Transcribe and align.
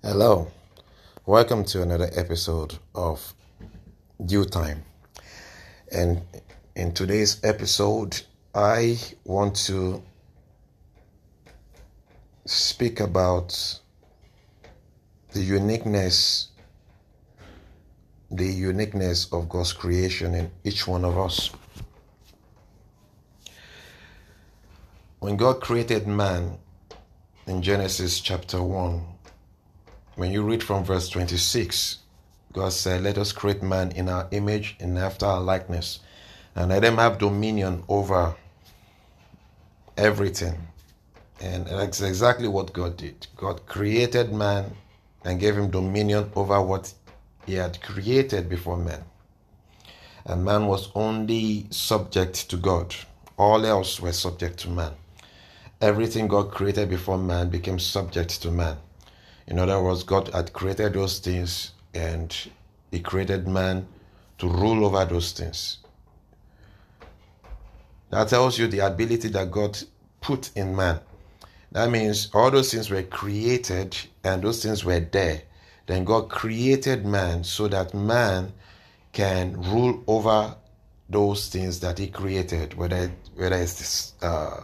Hello, 0.00 0.48
welcome 1.26 1.64
to 1.64 1.82
another 1.82 2.08
episode 2.14 2.78
of 2.94 3.34
Due 4.24 4.44
Time. 4.44 4.84
And 5.90 6.22
in 6.76 6.94
today's 6.94 7.40
episode, 7.42 8.22
I 8.54 8.96
want 9.24 9.56
to 9.66 10.00
speak 12.46 13.00
about 13.00 13.80
the 15.32 15.42
uniqueness 15.42 16.50
the 18.30 18.46
uniqueness 18.46 19.32
of 19.32 19.48
God's 19.48 19.72
creation 19.72 20.32
in 20.36 20.52
each 20.62 20.86
one 20.86 21.04
of 21.04 21.18
us. 21.18 21.50
When 25.18 25.36
God 25.36 25.60
created 25.60 26.06
man 26.06 26.56
in 27.48 27.62
Genesis 27.62 28.20
chapter 28.20 28.62
1, 28.62 29.17
when 30.18 30.32
you 30.32 30.42
read 30.42 30.64
from 30.64 30.82
verse 30.82 31.08
26, 31.10 31.98
God 32.52 32.72
said, 32.72 33.02
Let 33.04 33.18
us 33.18 33.30
create 33.30 33.62
man 33.62 33.92
in 33.92 34.08
our 34.08 34.26
image 34.32 34.74
and 34.80 34.98
after 34.98 35.24
our 35.24 35.40
likeness, 35.40 36.00
and 36.56 36.70
let 36.70 36.82
them 36.82 36.96
have 36.96 37.18
dominion 37.18 37.84
over 37.88 38.34
everything. 39.96 40.56
And 41.40 41.66
that's 41.66 42.00
exactly 42.00 42.48
what 42.48 42.72
God 42.72 42.96
did. 42.96 43.28
God 43.36 43.64
created 43.66 44.32
man 44.32 44.72
and 45.24 45.38
gave 45.38 45.56
him 45.56 45.70
dominion 45.70 46.32
over 46.34 46.60
what 46.62 46.92
he 47.46 47.54
had 47.54 47.80
created 47.80 48.48
before 48.48 48.76
man. 48.76 49.04
And 50.24 50.44
man 50.44 50.66
was 50.66 50.90
only 50.96 51.68
subject 51.70 52.50
to 52.50 52.56
God, 52.56 52.92
all 53.36 53.64
else 53.64 54.00
were 54.00 54.12
subject 54.12 54.58
to 54.60 54.68
man. 54.68 54.94
Everything 55.80 56.26
God 56.26 56.50
created 56.50 56.90
before 56.90 57.18
man 57.18 57.50
became 57.50 57.78
subject 57.78 58.42
to 58.42 58.50
man. 58.50 58.78
In 59.48 59.58
other 59.58 59.80
words, 59.80 60.02
God 60.02 60.28
had 60.28 60.52
created 60.52 60.92
those 60.92 61.20
things 61.20 61.72
and 61.94 62.34
He 62.90 63.00
created 63.00 63.48
man 63.48 63.88
to 64.36 64.46
rule 64.46 64.84
over 64.84 65.04
those 65.06 65.32
things. 65.32 65.78
That 68.10 68.28
tells 68.28 68.58
you 68.58 68.68
the 68.68 68.80
ability 68.80 69.28
that 69.28 69.50
God 69.50 69.78
put 70.20 70.50
in 70.54 70.76
man. 70.76 71.00
That 71.72 71.90
means 71.90 72.28
all 72.34 72.50
those 72.50 72.72
things 72.72 72.90
were 72.90 73.02
created 73.02 73.96
and 74.22 74.42
those 74.42 74.62
things 74.62 74.84
were 74.84 75.00
there. 75.00 75.42
Then 75.86 76.04
God 76.04 76.28
created 76.28 77.06
man 77.06 77.42
so 77.42 77.68
that 77.68 77.94
man 77.94 78.52
can 79.12 79.60
rule 79.62 80.04
over 80.06 80.54
those 81.08 81.48
things 81.48 81.80
that 81.80 81.98
He 81.98 82.08
created, 82.08 82.74
whether 82.74 83.10
whether 83.34 83.56
it's 83.56 84.12
uh, 84.20 84.60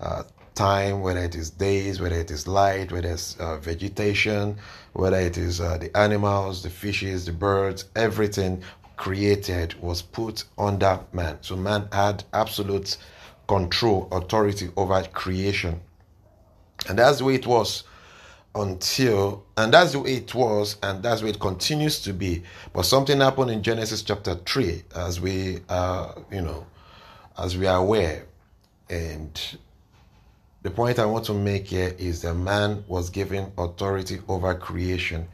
uh, 0.00 0.22
time, 0.54 1.00
whether 1.00 1.20
it 1.20 1.34
is 1.34 1.50
days, 1.50 2.00
whether 2.00 2.16
it 2.16 2.30
is 2.30 2.46
light, 2.46 2.92
whether 2.92 3.10
it's 3.10 3.36
uh, 3.38 3.58
vegetation, 3.58 4.56
whether 4.92 5.18
it 5.18 5.38
is 5.38 5.60
uh, 5.60 5.78
the 5.78 5.96
animals, 5.96 6.62
the 6.62 6.70
fishes, 6.70 7.26
the 7.26 7.32
birds, 7.32 7.86
everything 7.96 8.62
created 8.96 9.74
was 9.80 10.02
put 10.02 10.44
under 10.58 11.00
man. 11.12 11.38
So 11.40 11.56
man 11.56 11.88
had 11.92 12.24
absolute 12.32 12.96
control, 13.48 14.08
authority 14.12 14.70
over 14.76 15.02
creation. 15.12 15.80
And 16.88 16.98
that's 16.98 17.18
the 17.18 17.24
way 17.24 17.34
it 17.34 17.46
was 17.46 17.84
until, 18.54 19.44
and 19.56 19.72
that's 19.72 19.92
the 19.92 20.00
way 20.00 20.14
it 20.14 20.34
was, 20.34 20.76
and 20.82 21.02
that's 21.02 21.20
the 21.20 21.26
way 21.26 21.30
it 21.30 21.40
continues 21.40 22.00
to 22.00 22.12
be. 22.12 22.42
But 22.72 22.84
something 22.84 23.20
happened 23.20 23.50
in 23.50 23.62
Genesis 23.62 24.02
chapter 24.02 24.34
3, 24.34 24.82
as 24.94 25.20
we 25.20 25.60
are, 25.68 26.14
you 26.30 26.42
know, 26.42 26.66
as 27.38 27.56
we 27.56 27.66
are 27.66 27.78
aware. 27.78 28.26
And 28.90 29.40
the 30.62 30.70
point 30.70 30.98
I 31.00 31.06
want 31.06 31.24
to 31.26 31.34
make 31.34 31.68
here 31.68 31.94
is 31.98 32.22
that 32.22 32.34
man 32.34 32.84
was 32.86 33.10
given 33.10 33.52
authority 33.58 34.20
over 34.28 34.54
creation. 34.54 35.26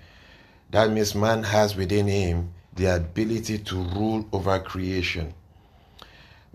That 0.71 0.91
means 0.91 1.15
man 1.15 1.43
has 1.43 1.77
within 1.77 2.07
him 2.07 2.55
the 2.75 2.97
ability 2.97 3.59
to 3.59 3.77
rule 3.77 4.27
over 4.33 4.59
creation. 4.59 5.35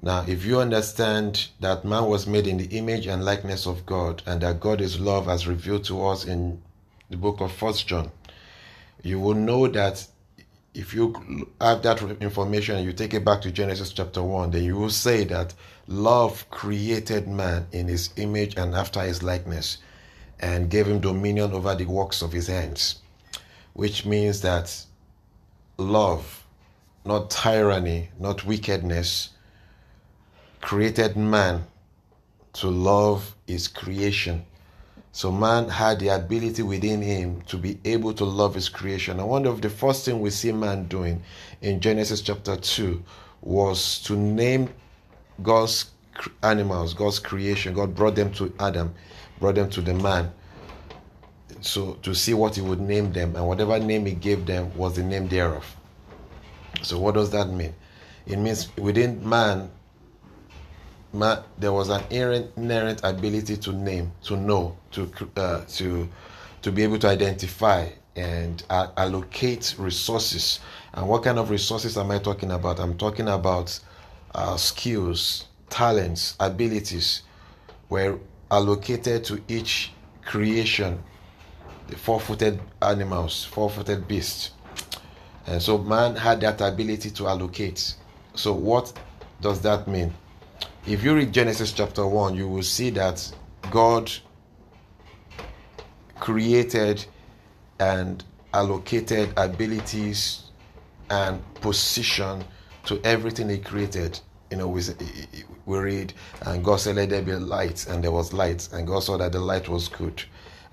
Now, 0.02 0.26
if 0.28 0.44
you 0.44 0.60
understand 0.60 1.48
that 1.60 1.86
man 1.86 2.06
was 2.06 2.26
made 2.28 2.48
in 2.48 2.58
the 2.58 2.78
image 2.78 3.08
and 3.08 3.24
likeness 3.24 3.68
of 3.68 3.86
God 3.86 4.24
and 4.26 4.42
that 4.42 4.60
God 4.60 4.82
is 4.82 5.00
love 5.00 5.30
as 5.30 5.48
revealed 5.48 5.86
to 5.86 6.06
us 6.08 6.26
in 6.26 6.62
the 7.10 7.18
book 7.18 7.42
of 7.42 7.52
First 7.52 7.88
John, 7.88 8.12
you 9.04 9.20
will 9.20 9.36
know 9.36 9.68
that 9.68 10.06
if 10.74 10.94
you 10.94 11.48
have 11.62 11.82
that 11.84 12.02
information 12.22 12.76
and 12.76 12.86
you 12.86 12.94
take 12.94 13.14
it 13.14 13.24
back 13.24 13.42
to 13.42 13.52
Genesis 13.52 13.94
chapter 13.94 14.24
1, 14.24 14.52
then 14.52 14.64
you 14.64 14.76
will 14.76 14.90
say 14.90 15.24
that 15.26 15.54
love 15.88 16.50
created 16.50 17.28
man 17.28 17.68
in 17.72 17.88
his 17.88 18.10
image 18.16 18.58
and 18.58 18.74
after 18.74 19.02
his 19.02 19.22
likeness 19.22 19.78
and 20.40 20.70
gave 20.70 20.88
him 20.88 21.00
dominion 21.00 21.54
over 21.54 21.76
the 21.76 21.86
works 21.86 22.22
of 22.22 22.32
his 22.32 22.48
hands, 22.48 23.02
which 23.74 24.06
means 24.06 24.42
that 24.42 24.86
love, 25.78 26.44
not 27.06 27.30
tyranny, 27.30 28.10
not 28.20 28.44
wickedness, 28.46 29.30
created 30.62 31.16
man 31.16 31.66
to 32.54 32.68
love 32.68 33.36
his 33.46 33.68
creation 33.68 34.46
so 35.16 35.32
man 35.32 35.70
had 35.70 36.00
the 36.00 36.08
ability 36.08 36.64
within 36.64 37.00
him 37.00 37.42
to 37.44 37.56
be 37.56 37.80
able 37.86 38.16
to 38.16 38.26
love 38.26 38.56
his 38.56 38.68
creation. 38.68 39.20
And 39.20 39.30
one 39.30 39.46
of 39.46 39.62
the 39.62 39.70
first 39.70 40.06
thing 40.06 40.20
we 40.20 40.32
see 40.32 40.52
man 40.52 40.86
doing 40.88 41.22
in 41.62 41.80
Genesis 41.80 42.20
chapter 42.20 42.56
2 42.56 43.02
was 43.44 44.00
to 44.06 44.18
name 44.18 44.70
God's 45.44 45.92
animals, 46.42 46.96
God's 46.96 47.20
creation. 47.20 47.76
God 47.76 47.94
brought 47.94 48.16
them 48.16 48.34
to 48.34 48.52
Adam, 48.60 48.92
brought 49.40 49.54
them 49.54 49.70
to 49.70 49.82
the 49.82 49.94
man. 49.94 50.32
So 51.62 51.94
to 52.02 52.16
see 52.16 52.34
what 52.34 52.56
he 52.56 52.62
would 52.62 52.82
name 52.82 53.14
them, 53.14 53.36
and 53.36 53.48
whatever 53.48 53.78
name 53.78 54.08
he 54.08 54.14
gave 54.14 54.48
them 54.48 54.76
was 54.76 54.96
the 54.96 55.04
name 55.04 55.28
thereof. 55.28 55.78
So 56.82 56.98
what 57.00 57.14
does 57.14 57.30
that 57.30 57.50
mean? 57.50 57.76
It 58.26 58.38
means 58.38 58.76
within 58.78 59.30
man 59.30 59.70
man, 61.14 61.44
there 61.58 61.72
was 61.72 61.90
an 61.90 62.04
inherent 62.10 63.02
ability 63.04 63.58
to 63.58 63.72
name, 63.72 64.12
to 64.24 64.36
know, 64.36 64.76
to 64.92 65.10
uh, 65.38 65.64
to 65.66 66.10
to 66.62 66.72
be 66.72 66.84
able 66.84 66.98
to 67.00 67.08
identify 67.08 67.88
and 68.16 68.64
uh, 68.70 68.88
allocate 68.98 69.76
resources. 69.78 70.60
And 70.94 71.08
what 71.08 71.24
kind 71.24 71.40
of 71.40 71.50
resources 71.50 71.98
am 71.98 72.12
I 72.12 72.20
talking 72.20 72.52
about? 72.52 72.80
I'm 72.80 72.98
talking 72.98 73.28
about 73.28 73.80
uh, 74.36 74.58
skills, 74.58 75.48
talents, 75.70 76.36
abilities 76.40 77.24
were 77.90 78.20
allocated 78.52 79.24
to 79.26 79.42
each 79.48 79.92
creation. 80.26 81.02
The 81.88 81.98
four-footed 81.98 82.60
animals, 82.82 83.44
four-footed 83.44 84.08
beasts. 84.08 84.52
And 85.48 85.62
so 85.62 85.78
man 85.78 86.16
had 86.16 86.40
that 86.42 86.62
ability 86.62 87.10
to 87.12 87.28
allocate. 87.28 87.96
So 88.36 88.54
what 88.54 88.94
does 89.42 89.62
that 89.62 89.88
mean? 89.88 90.14
If 90.86 91.02
you 91.02 91.16
read 91.16 91.32
Genesis 91.32 91.72
chapter 91.72 92.06
1, 92.06 92.36
you 92.36 92.48
will 92.48 92.64
see 92.64 92.90
that 92.92 93.32
God 93.72 94.12
created 96.20 97.06
and 97.80 98.24
allocated 98.54 99.34
abilities 99.38 100.44
and 101.10 101.42
position 101.56 102.44
to 102.86 103.00
everything 103.06 103.50
He 103.50 103.60
created. 103.60 104.20
You 104.52 104.58
know, 104.58 104.68
we, 104.68 104.82
we 105.66 105.78
read, 105.78 106.14
and 106.42 106.64
God 106.64 106.82
said, 106.82 106.98
Let 106.98 107.10
there 107.10 107.22
be 107.22 107.32
light, 107.34 107.88
and 107.88 108.04
there 108.04 108.12
was 108.12 108.34
light, 108.34 108.68
and 108.74 108.86
God 108.86 109.04
saw 109.04 109.18
that 109.18 109.32
the 109.32 109.40
light 109.40 109.70
was 109.70 109.88
good. 109.88 110.22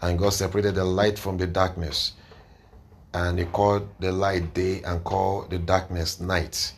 And 0.02 0.18
God 0.18 0.32
separated 0.32 0.74
the 0.74 0.84
light 0.84 1.18
from 1.18 1.38
the 1.38 1.46
darkness. 1.46 2.14
And 3.14 3.38
He 3.38 3.44
called 3.44 3.88
the 4.00 4.10
light 4.10 4.54
day 4.54 4.82
and 4.82 5.04
called 5.04 5.50
the 5.50 5.58
darkness 5.58 6.20
night 6.20 6.72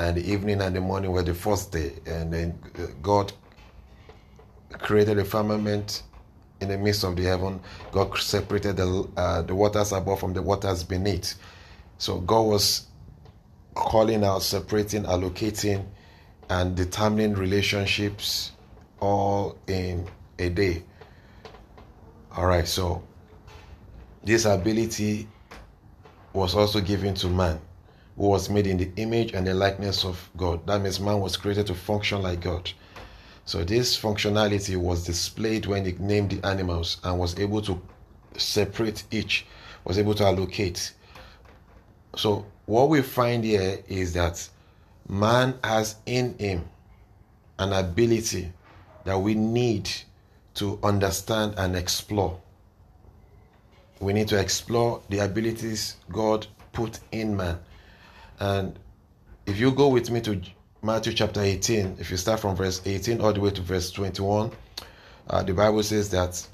and 0.00 0.16
the 0.16 0.32
evening 0.32 0.62
and 0.62 0.74
the 0.74 0.80
morning 0.80 1.12
were 1.12 1.22
the 1.22 1.34
first 1.34 1.72
day. 1.72 1.92
And 2.06 2.32
then 2.32 2.58
God 3.02 3.32
created 4.72 5.18
a 5.18 5.24
firmament 5.26 6.04
in 6.62 6.68
the 6.68 6.78
midst 6.78 7.04
of 7.04 7.16
the 7.16 7.24
heaven. 7.24 7.60
God 7.92 8.16
separated 8.16 8.78
the 8.78 9.08
uh, 9.18 9.42
the 9.42 9.54
waters 9.54 9.92
above 9.92 10.20
from 10.20 10.32
the 10.32 10.40
waters 10.40 10.84
beneath. 10.84 11.34
So 11.98 12.18
God 12.20 12.42
was 12.42 12.86
calling 13.74 14.24
out, 14.24 14.42
separating, 14.42 15.04
allocating, 15.04 15.84
and 16.48 16.74
determining 16.74 17.34
relationships 17.34 18.52
all 19.00 19.58
in 19.66 20.08
a 20.38 20.48
day. 20.48 20.82
All 22.34 22.46
right, 22.46 22.66
so 22.66 23.02
this 24.24 24.46
ability 24.46 25.28
was 26.32 26.54
also 26.54 26.80
given 26.80 27.12
to 27.16 27.28
man 27.28 27.60
who 28.20 28.26
was 28.26 28.50
made 28.50 28.66
in 28.66 28.76
the 28.76 28.90
image 28.96 29.32
and 29.32 29.46
the 29.46 29.54
likeness 29.54 30.04
of 30.04 30.28
God. 30.36 30.66
That 30.66 30.82
means 30.82 31.00
man 31.00 31.20
was 31.20 31.38
created 31.38 31.66
to 31.68 31.74
function 31.74 32.20
like 32.20 32.42
God. 32.42 32.70
So 33.46 33.64
this 33.64 33.98
functionality 33.98 34.76
was 34.76 35.06
displayed 35.06 35.64
when 35.64 35.86
he 35.86 35.92
named 35.92 36.32
the 36.32 36.46
animals 36.46 36.98
and 37.02 37.18
was 37.18 37.38
able 37.38 37.62
to 37.62 37.80
separate 38.36 39.04
each, 39.10 39.46
was 39.84 39.96
able 39.96 40.14
to 40.16 40.26
allocate. 40.26 40.92
So 42.14 42.44
what 42.66 42.90
we 42.90 43.00
find 43.00 43.42
here 43.42 43.78
is 43.88 44.12
that 44.12 44.46
man 45.08 45.58
has 45.64 45.96
in 46.04 46.36
him 46.36 46.68
an 47.58 47.72
ability 47.72 48.52
that 49.04 49.18
we 49.18 49.32
need 49.34 49.90
to 50.56 50.78
understand 50.82 51.54
and 51.56 51.74
explore. 51.74 52.38
we 53.98 54.12
need 54.12 54.28
to 54.28 54.38
explore 54.38 55.00
the 55.08 55.20
abilities 55.20 55.96
God 56.10 56.46
put 56.72 57.00
in 57.12 57.34
man. 57.34 57.58
And 58.40 58.78
if 59.46 59.58
you 59.60 59.70
go 59.70 59.88
with 59.88 60.10
me 60.10 60.20
to 60.22 60.40
Matthew 60.82 61.12
chapter 61.12 61.42
18, 61.42 61.96
if 62.00 62.10
you 62.10 62.16
start 62.16 62.40
from 62.40 62.56
verse 62.56 62.80
18 62.84 63.20
all 63.20 63.32
the 63.32 63.40
way 63.40 63.50
to 63.50 63.60
verse 63.60 63.90
21, 63.90 64.50
uh, 65.28 65.42
the 65.42 65.52
Bible 65.52 65.82
says 65.82 66.08
that 66.10 66.44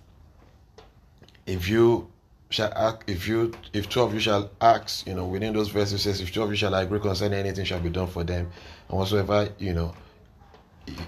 if 1.46 1.68
you 1.68 2.10
shall 2.50 2.72
ask, 2.74 3.04
if 3.06 3.28
you 3.28 3.52
if 3.72 3.88
two 3.88 4.02
of 4.02 4.12
you 4.12 4.20
shall 4.20 4.50
ask, 4.60 5.06
you 5.06 5.14
know, 5.14 5.26
within 5.26 5.54
those 5.54 5.68
verses 5.68 6.02
says, 6.02 6.20
if 6.20 6.32
two 6.32 6.42
of 6.42 6.50
you 6.50 6.56
shall 6.56 6.74
agree 6.74 6.98
concerning 6.98 7.38
anything 7.38 7.64
shall 7.64 7.80
be 7.80 7.88
done 7.88 8.08
for 8.08 8.24
them, 8.24 8.50
and 8.88 8.98
whatsoever, 8.98 9.48
you 9.58 9.72
know, 9.72 9.94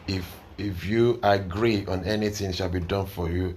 if 0.07 0.25
if 0.59 0.85
you 0.85 1.19
agree 1.23 1.87
on 1.87 2.05
anything 2.05 2.53
shall 2.53 2.69
be 2.69 2.81
done 2.81 3.07
for 3.07 3.31
you, 3.31 3.57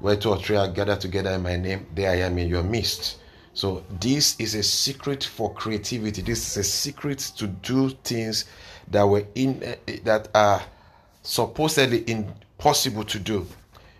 where 0.00 0.16
two 0.16 0.30
or 0.30 0.38
three 0.38 0.56
are 0.56 0.68
gathered 0.68 1.00
together 1.00 1.30
in 1.30 1.42
my 1.42 1.56
name, 1.56 1.86
there 1.94 2.10
I 2.10 2.16
am 2.16 2.38
in 2.38 2.48
your 2.48 2.62
midst. 2.62 3.18
So 3.56 3.82
this 3.88 4.38
is 4.38 4.54
a 4.54 4.62
secret 4.62 5.24
for 5.24 5.50
creativity. 5.54 6.20
This 6.20 6.46
is 6.50 6.56
a 6.58 6.62
secret 6.62 7.20
to 7.38 7.46
do 7.46 7.88
things 7.88 8.44
that 8.88 9.02
were 9.04 9.24
in 9.34 9.62
eh, 9.62 9.76
eh, 9.88 9.98
that 10.04 10.28
are 10.34 10.60
supposedly 11.22 12.04
impossible 12.06 13.04
to 13.04 13.18
do. 13.18 13.46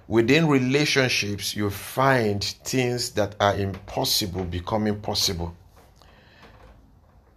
Within 0.09 0.47
relationships, 0.47 1.57
you 1.57 1.71
find 1.71 2.45
things 2.45 3.13
that 3.13 3.35
are 3.41 3.57
impossible 3.57 4.45
becoming 4.45 5.01
possible. 5.01 5.57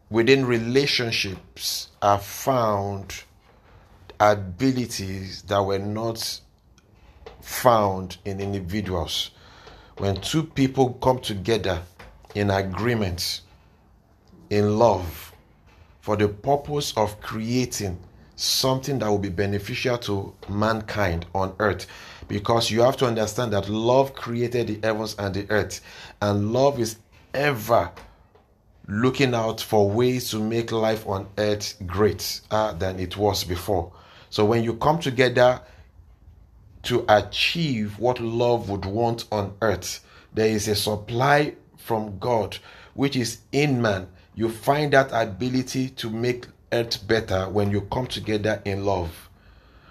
Within 0.09 0.45
relationships 0.45 1.87
are 2.01 2.19
found 2.19 3.23
abilities 4.19 5.43
that 5.43 5.61
were 5.63 5.79
not 5.79 6.41
found 7.39 8.17
in 8.25 8.41
individuals. 8.41 9.31
When 9.99 10.19
two 10.19 10.43
people 10.43 10.95
come 10.95 11.21
together 11.21 11.81
in 12.35 12.49
agreement, 12.49 13.41
in 14.49 14.77
love, 14.77 15.33
for 16.01 16.15
the 16.15 16.27
purpose 16.27 16.93
of 16.97 17.19
creating 17.21 17.97
something 18.35 18.99
that 18.99 19.09
will 19.09 19.19
be 19.19 19.29
beneficial 19.29 19.97
to 19.97 20.33
mankind 20.47 21.25
on 21.35 21.53
earth. 21.59 21.85
Because 22.27 22.71
you 22.71 22.81
have 22.81 22.95
to 22.97 23.05
understand 23.05 23.53
that 23.53 23.69
love 23.69 24.13
created 24.13 24.67
the 24.67 24.87
heavens 24.87 25.15
and 25.19 25.33
the 25.33 25.45
earth, 25.49 25.81
and 26.21 26.53
love 26.53 26.79
is 26.79 26.97
ever 27.33 27.91
looking 28.87 29.35
out 29.35 29.61
for 29.61 29.89
ways 29.89 30.31
to 30.31 30.39
make 30.39 30.71
life 30.71 31.07
on 31.07 31.27
earth 31.37 31.75
great 31.85 32.41
uh, 32.49 32.73
than 32.73 32.99
it 32.99 33.17
was 33.17 33.43
before. 33.43 33.91
So 34.29 34.45
when 34.45 34.63
you 34.63 34.75
come 34.75 34.99
together 34.99 35.61
to 36.83 37.05
achieve 37.09 37.99
what 37.99 38.19
love 38.19 38.69
would 38.69 38.85
want 38.85 39.25
on 39.31 39.53
earth, 39.61 40.03
there 40.33 40.47
is 40.47 40.67
a 40.67 40.75
supply 40.75 41.53
from 41.89 42.19
God 42.19 42.55
which 42.93 43.15
is 43.15 43.39
in 43.51 43.81
man. 43.81 44.07
You 44.35 44.47
find 44.47 44.93
that 44.93 45.09
ability 45.11 45.89
to 45.89 46.11
make 46.11 46.45
earth 46.71 47.07
better 47.07 47.49
when 47.49 47.71
you 47.71 47.81
come 47.81 48.05
together 48.05 48.61
in 48.63 48.85
love. 48.85 49.27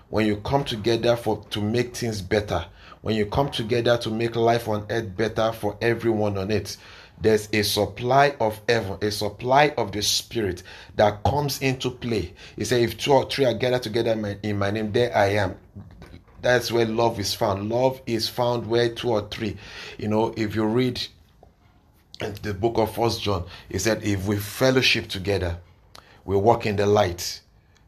When 0.08 0.24
you 0.24 0.36
come 0.36 0.62
together 0.62 1.16
for 1.16 1.44
to 1.50 1.60
make 1.60 1.96
things 1.96 2.22
better. 2.22 2.64
When 3.00 3.16
you 3.16 3.26
come 3.26 3.50
together 3.50 3.98
to 3.98 4.10
make 4.10 4.36
life 4.36 4.68
on 4.68 4.86
earth 4.90 5.16
better 5.16 5.52
for 5.52 5.76
everyone 5.82 6.38
on 6.38 6.52
it 6.52 6.76
there's 7.20 7.48
a 7.52 7.62
supply 7.62 8.36
of 8.38 8.60
heaven, 8.68 8.96
a 9.02 9.10
supply 9.10 9.74
of 9.76 9.90
the 9.90 10.02
spirit 10.02 10.62
that 10.94 11.24
comes 11.24 11.60
into 11.60 11.90
play. 11.90 12.32
He 12.54 12.64
said, 12.64 12.80
If 12.82 12.96
two 12.96 13.12
or 13.12 13.28
three 13.28 13.44
are 13.44 13.54
gathered 13.54 13.82
together 13.82 14.12
in 14.12 14.20
my, 14.20 14.38
in 14.44 14.56
my 14.56 14.70
name, 14.70 14.92
there 14.92 15.16
I 15.16 15.30
am. 15.30 15.56
That's 16.42 16.70
where 16.70 16.86
love 16.86 17.18
is 17.18 17.34
found. 17.34 17.68
Love 17.68 18.00
is 18.06 18.28
found 18.28 18.68
where 18.68 18.88
two 18.88 19.10
or 19.10 19.28
three. 19.28 19.56
You 19.98 20.06
know, 20.06 20.32
if 20.36 20.54
you 20.54 20.64
read 20.64 21.04
the 22.18 22.54
book 22.54 22.78
of 22.78 22.94
First 22.94 23.22
John, 23.22 23.44
he 23.68 23.78
said, 23.78 24.02
If 24.02 24.26
we 24.26 24.36
fellowship 24.36 25.08
together, 25.08 25.58
we 26.24 26.36
walk 26.36 26.66
in 26.66 26.76
the 26.76 26.86
light, 26.86 27.40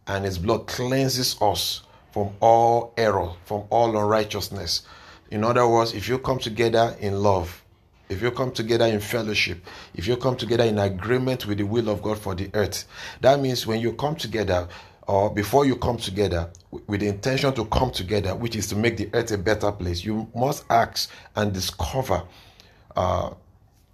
and 0.07 0.25
his 0.25 0.39
blood 0.39 0.67
cleanses 0.67 1.37
us 1.41 1.83
from 2.13 2.31
all 2.41 2.93
error, 2.97 3.31
from 3.45 3.65
all 3.71 3.97
unrighteousness. 3.97 4.83
In 5.31 5.45
other 5.45 5.67
words, 5.67 5.95
if 5.95 6.09
you 6.09 6.19
come 6.19 6.39
together 6.39 6.97
in 7.01 7.23
love, 7.23 7.63
if 8.09 8.21
you 8.21 8.31
come 8.33 8.51
together 8.51 8.87
in 8.87 8.99
fellowship, 8.99 9.65
if 9.95 10.09
you 10.09 10.17
come 10.17 10.37
together 10.37 10.65
in 10.65 10.79
agreement 10.79 11.47
with 11.47 11.59
the 11.59 11.65
will 11.65 11.89
of 11.89 12.03
God 12.03 12.19
for 12.19 12.35
the 12.35 12.51
earth, 12.55 12.87
that 13.21 13.41
means 13.41 13.67
when 13.67 13.81
you 13.81 13.93
come 13.93 14.17
together, 14.17 14.69
or 15.07 15.33
before 15.33 15.65
you 15.65 15.77
come 15.77 15.97
together 15.97 16.51
with 16.87 17.01
the 17.01 17.09
intention 17.09 17.53
to 17.55 17.65
come 17.67 17.91
together, 17.91 18.35
which 18.35 18.57
is 18.57 18.67
to 18.69 18.77
make 18.77 18.97
the 18.97 19.09
earth 19.13 19.31
a 19.31 19.39
better 19.39 19.71
place, 19.71 20.05
you 20.05 20.29
must 20.35 20.65
ask 20.71 21.11
and 21.37 21.53
discover. 21.53 22.23
Uh, 22.97 23.31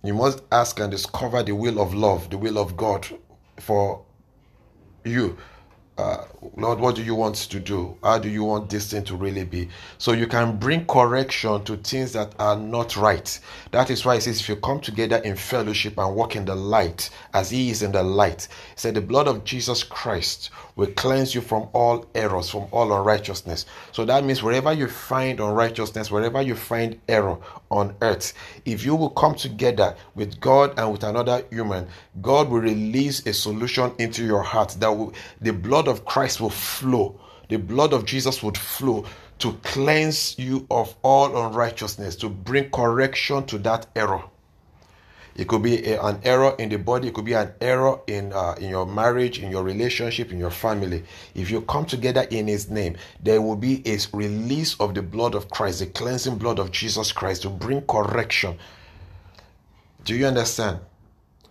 you 0.07 0.15
must 0.15 0.43
ask 0.53 0.81
and 0.81 0.91
discover 0.91 1.43
the 1.43 1.53
will 1.53 1.81
of 1.81 1.95
love, 1.95 2.31
the 2.31 2.39
will 2.39 2.59
of 2.59 2.77
God 2.77 3.07
for 3.61 4.05
you. 5.05 5.37
Uh, 5.99 6.25
Lord, 6.57 6.79
what 6.79 6.95
do 6.95 7.03
you 7.03 7.15
want 7.15 7.37
to 7.37 7.61
do? 7.61 7.97
How 8.03 8.19
do 8.19 8.29
you 8.29 8.45
want 8.45 8.71
this 8.71 8.91
thing 8.91 9.05
to 9.05 9.17
really 9.17 9.45
be? 9.45 9.69
So 9.99 10.13
you 10.13 10.27
can 10.27 10.57
bring 10.57 10.87
correction 10.87 11.65
to 11.65 11.77
things 11.77 12.13
that 12.13 12.35
are 12.39 12.57
not 12.57 12.97
right. 12.97 13.39
That 13.71 13.91
is 13.91 14.05
why 14.05 14.17
it 14.17 14.23
says, 14.23 14.41
if 14.41 14.49
you 14.49 14.57
come 14.57 14.81
together 14.81 15.17
in 15.17 15.37
fellowship 15.37 15.99
and 15.99 16.15
walk 16.15 16.37
in 16.37 16.45
the 16.45 16.55
light 16.55 17.11
as 17.35 17.51
He 17.51 17.71
is 17.71 17.83
in 17.83 17.93
the 17.93 18.03
light, 18.03 18.49
said, 18.75 18.95
the 18.95 19.01
blood 19.01 19.29
of 19.29 19.45
Jesus 19.45 19.83
Christ 19.83 20.51
will 20.77 20.93
cleanse 20.93 21.35
you 21.35 21.41
from 21.41 21.69
all 21.73 22.07
errors, 22.15 22.51
from 22.51 22.67
all 22.71 22.93
unrighteousness. 22.93 23.67
So 23.93 24.05
that 24.05 24.25
means 24.25 24.43
wherever 24.43 24.73
you 24.73 24.89
find 24.89 25.41
unrighteousness, 25.41 26.11
wherever 26.11 26.43
you 26.43 26.55
find 26.55 27.01
error 27.09 27.39
on 27.71 27.97
earth, 28.03 28.35
if 28.65 28.85
you 28.85 28.95
will 28.95 29.11
come 29.11 29.35
together 29.35 29.97
with 30.15 30.39
God 30.41 30.79
and 30.79 30.93
with 30.93 31.03
another 31.03 31.45
human, 31.51 31.89
God 32.21 32.51
will 32.51 32.61
release 32.61 33.27
a 33.27 33.33
solution 33.33 33.93
into 33.99 34.25
your 34.25 34.43
heart 34.43 34.77
that 34.81 34.89
will, 34.89 35.15
the 35.41 35.53
blood 35.53 35.89
of 35.89 36.05
Christ 36.05 36.36
will 36.41 36.51
flow. 36.51 37.19
The 37.49 37.57
blood 37.59 37.93
of 37.93 38.05
Jesus 38.05 38.43
would 38.43 38.59
flow 38.59 39.05
to 39.39 39.53
cleanse 39.63 40.39
you 40.39 40.67
of 40.71 40.95
all 41.03 41.47
unrighteousness, 41.47 42.17
to 42.17 42.29
bring 42.29 42.71
correction 42.71 43.45
to 43.47 43.59
that 43.59 43.87
error. 43.95 44.25
It 45.37 45.49
could 45.49 45.63
be 45.63 45.85
a, 45.85 46.03
an 46.03 46.21
error 46.25 46.55
in 46.59 46.71
the 46.71 46.79
body. 46.79 47.09
It 47.09 47.15
could 47.15 47.27
be 47.27 47.35
an 47.35 47.53
error 47.61 48.01
in 48.07 48.33
uh, 48.33 48.55
in 48.59 48.71
your 48.71 48.87
marriage, 48.87 49.39
in 49.39 49.51
your 49.51 49.63
relationship, 49.63 50.33
in 50.33 50.39
your 50.39 50.51
family. 50.51 51.05
If 51.35 51.51
you 51.51 51.61
come 51.61 51.85
together 51.85 52.23
in 52.31 52.49
His 52.49 52.71
name, 52.71 52.97
there 53.23 53.43
will 53.43 53.57
be 53.57 53.83
a 53.85 53.99
release 54.15 54.77
of 54.81 54.95
the 54.95 55.03
blood 55.03 55.35
of 55.35 55.51
Christ, 55.51 55.81
the 55.81 55.87
cleansing 55.87 56.39
blood 56.39 56.59
of 56.59 56.73
Jesus 56.73 57.13
Christ, 57.13 57.43
to 57.43 57.51
bring 57.51 57.83
correction. 57.83 58.57
Do 60.05 60.17
you 60.17 60.27
understand? 60.27 60.81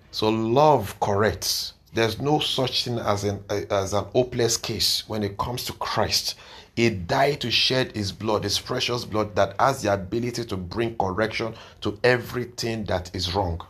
So 0.10 0.30
love 0.30 1.00
corrects. 1.00 1.75
There's 1.96 2.20
no 2.20 2.40
such 2.40 2.84
thing 2.84 3.00
as 3.00 3.24
an 3.24 3.42
as 3.50 3.94
an 3.94 4.04
hopeless 4.12 4.58
case 4.58 5.08
when 5.08 5.24
it 5.24 5.38
comes 5.38 5.64
to 5.64 5.74
Christ. 5.74 6.36
He 6.76 6.90
died 6.90 7.40
to 7.40 7.50
shed 7.50 7.96
his 7.96 8.12
blood, 8.12 8.44
his 8.44 8.60
precious 8.60 9.06
blood 9.06 9.34
that 9.38 9.56
has 9.62 9.82
the 9.82 9.94
ability 9.94 10.44
to 10.44 10.58
bring 10.58 10.98
correction 10.98 11.56
to 11.80 11.98
everything 12.04 12.84
that 12.86 13.16
is 13.16 13.34
wrong. 13.34 13.62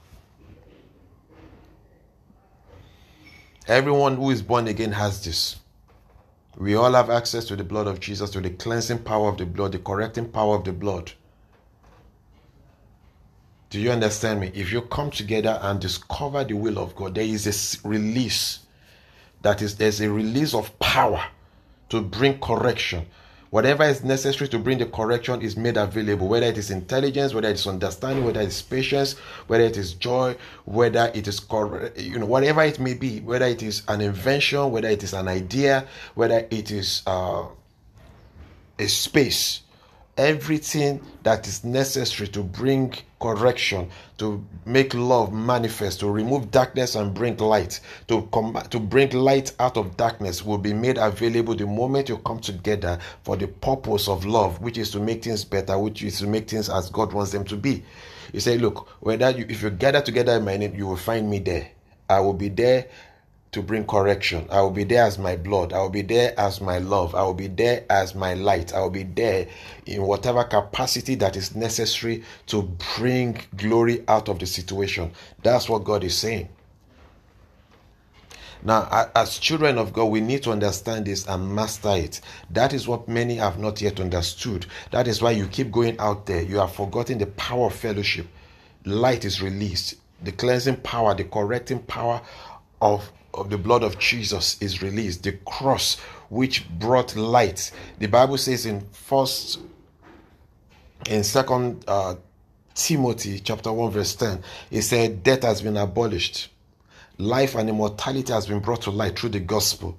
Everyone 3.68 4.16
who 4.16 4.32
is 4.32 4.42
born 4.42 4.68
again 4.68 4.94
has 4.94 5.24
this. 5.24 5.58
We 6.58 6.74
all 6.74 6.94
have 6.94 7.12
access 7.12 7.46
to 7.46 7.56
the 7.56 7.64
blood 7.64 7.86
of 7.86 8.00
Jesus, 8.00 8.32
to 8.32 8.42
the 8.42 8.50
cleansing 8.50 9.04
power 9.04 9.30
of 9.30 9.38
the 9.38 9.46
blood, 9.46 9.74
the 9.74 9.80
correcting 9.80 10.30
power 10.30 10.56
of 10.56 10.64
the 10.64 10.74
blood. 10.74 11.12
Do 13.70 13.80
you 13.80 13.92
understand 13.92 14.40
me? 14.40 14.52
If 14.54 14.72
you 14.72 14.82
come 14.82 15.12
together 15.12 15.60
and 15.62 15.80
discover 15.80 16.44
the 16.44 16.54
will 16.54 16.78
of 16.78 16.96
God, 16.96 17.16
there 17.16 17.24
is 17.24 17.46
a 17.84 17.88
release. 17.88 18.60
That 19.42 19.62
is, 19.62 19.76
there's 19.78 20.02
a 20.02 20.10
release 20.10 20.54
of 20.54 20.78
power 20.80 21.24
to 21.90 22.02
bring 22.02 22.40
correction. 22.40 23.06
Whatever 23.50 23.84
is 23.84 24.04
necessary 24.04 24.50
to 24.50 24.60
bring 24.60 24.80
the 24.80 24.86
correction 24.86 25.42
is 25.42 25.56
made 25.56 25.78
available, 25.78 26.28
whether 26.28 26.48
it 26.48 26.58
is 26.58 26.72
intelligence, 26.72 27.34
whether 27.34 27.48
it 27.48 27.54
is 27.54 27.68
understanding, 27.68 28.26
whether 28.26 28.42
it 28.42 28.48
is 28.48 28.62
patience, 28.62 29.14
whether 29.48 29.64
it 29.64 29.78
is 29.78 29.94
joy, 29.94 30.36
whether 30.66 31.12
it 31.14 31.28
is 31.28 31.40
correct, 31.40 31.98
you 31.98 32.20
know, 32.20 32.26
whatever 32.26 32.64
it 32.64 32.80
may 32.80 32.94
be, 32.96 33.22
whether 33.22 33.46
it 33.46 33.64
is 33.64 33.84
an 33.88 34.02
invention, 34.02 34.72
whether 34.72 34.90
it 34.90 35.04
is 35.04 35.14
an 35.14 35.28
idea, 35.28 35.88
whether 36.16 36.46
it 36.52 36.72
is 36.72 37.02
uh, 37.08 37.46
a 38.78 38.88
space 38.88 39.62
everything 40.18 41.02
that 41.24 41.48
is 41.48 41.64
necessary 41.64 42.28
to 42.30 42.42
bring 42.42 42.94
correction, 43.20 43.90
to 44.18 44.44
make 44.66 44.94
love 44.94 45.34
manifest, 45.34 46.00
to 46.00 46.10
remove 46.10 46.52
darkness 46.52 46.96
and 46.96 47.14
bring 47.14 47.36
light, 47.38 47.80
to 48.08 48.22
come 48.34 48.54
to 48.70 48.80
bring 48.80 49.10
light 49.12 49.52
out 49.60 49.78
of 49.78 49.98
darkness 49.98 50.44
will 50.46 50.58
be 50.58 50.74
made 50.74 50.98
available 50.98 51.56
the 51.56 51.66
moment 51.66 52.10
you 52.10 52.18
come 52.20 52.40
together 52.40 53.00
for 53.24 53.36
the 53.36 53.48
purpose 53.48 54.08
of 54.08 54.26
love, 54.26 54.62
which 54.62 54.78
is 54.78 54.92
to 54.92 55.00
make 55.00 55.24
things 55.24 55.44
better, 55.44 55.78
which 55.78 56.04
is 56.04 56.20
to 56.20 56.28
make 56.28 56.50
things 56.50 56.70
as 56.70 56.90
God 56.90 57.12
wants 57.12 57.32
them 57.32 57.44
to 57.46 57.58
be. 57.58 57.84
You 58.32 58.40
say, 58.40 58.58
look, 58.58 58.88
whether 59.02 59.30
you 59.32 59.46
if 59.50 59.62
you 59.62 59.70
gather 59.70 60.02
together 60.02 60.34
in 60.34 60.46
my 60.46 60.58
name, 60.58 60.76
you 60.76 60.88
will 60.88 60.98
find 60.98 61.30
me 61.30 61.40
there. 61.40 61.70
I 62.10 62.20
will 62.20 62.34
be 62.34 62.50
there 62.50 62.88
to 63.56 63.62
bring 63.62 63.86
correction. 63.86 64.46
I 64.52 64.60
will 64.62 64.70
be 64.70 64.84
there 64.84 65.06
as 65.06 65.18
my 65.18 65.38
blood. 65.38 65.72
I 65.72 65.80
will 65.80 65.90
be 65.90 66.02
there 66.02 66.38
as 66.38 66.60
my 66.60 66.78
love. 66.78 67.16
I 67.16 67.24
will 67.24 67.34
be 67.34 67.48
there 67.48 67.86
as 67.90 68.14
my 68.14 68.34
light. 68.34 68.74
I 68.74 68.82
will 68.82 68.90
be 68.90 69.04
there 69.04 69.48
in 69.86 70.04
whatever 70.04 70.44
capacity 70.44 71.16
that 71.16 71.38
is 71.38 71.56
necessary 71.56 72.24
to 72.48 72.64
bring 72.98 73.40
glory 73.56 74.04
out 74.10 74.28
of 74.28 74.40
the 74.40 74.46
situation. 74.46 75.12
That's 75.42 75.70
what 75.70 75.86
God 75.86 76.04
is 76.04 76.18
saying. 76.18 76.50
Now, 78.62 79.10
as 79.16 79.40
children 79.40 79.78
of 79.78 79.94
God, 79.94 80.06
we 80.06 80.20
need 80.20 80.44
to 80.44 80.52
understand 80.52 81.06
this 81.06 81.26
and 81.26 81.56
master 81.56 81.96
it. 81.96 82.20
That 82.50 82.74
is 82.74 82.90
what 82.90 83.08
many 83.08 83.36
have 83.36 83.58
not 83.58 83.80
yet 83.82 84.02
understood. 84.02 84.66
That 84.92 85.08
is 85.08 85.22
why 85.22 85.32
you 85.32 85.48
keep 85.48 85.72
going 85.72 85.98
out 86.00 86.26
there. 86.26 86.42
You 86.42 86.58
have 86.58 86.74
forgotten 86.74 87.20
the 87.20 87.28
power 87.28 87.68
of 87.68 87.76
fellowship. 87.76 88.28
Light 88.84 89.24
is 89.24 89.42
released. 89.42 89.96
The 90.24 90.34
cleansing 90.34 90.78
power, 90.78 91.16
the 91.16 91.24
correcting 91.24 91.80
power 91.84 92.22
of, 92.82 93.12
of 93.36 93.50
the 93.50 93.58
blood 93.58 93.84
of 93.84 94.00
Jesus 94.00 94.62
is 94.62 94.82
released. 94.82 95.24
The 95.24 95.34
cross 95.46 96.00
which 96.30 96.68
brought 96.80 97.16
light. 97.16 97.72
The 98.00 98.08
Bible 98.08 98.38
says 98.38 98.66
in 98.66 98.82
first 98.92 99.60
in 101.10 101.24
second 101.24 101.84
uh, 101.88 102.16
Timothy 102.74 103.40
chapter 103.40 103.72
1 103.72 103.92
verse 103.92 104.16
10, 104.16 104.42
it 104.72 104.82
said 104.82 105.24
death 105.24 105.44
has 105.44 105.62
been 105.62 105.78
abolished 105.78 106.50
life 107.18 107.56
and 107.56 107.70
immortality 107.70 108.32
has 108.34 108.48
been 108.48 108.60
brought 108.60 108.82
to 108.84 108.92
light 108.92 109.18
through 109.18 109.30
the 109.30 109.40
gospel. 109.40 109.98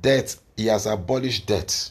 Death, 0.00 0.40
he 0.56 0.66
has 0.66 0.86
abolished 0.86 1.46
death. 1.46 1.90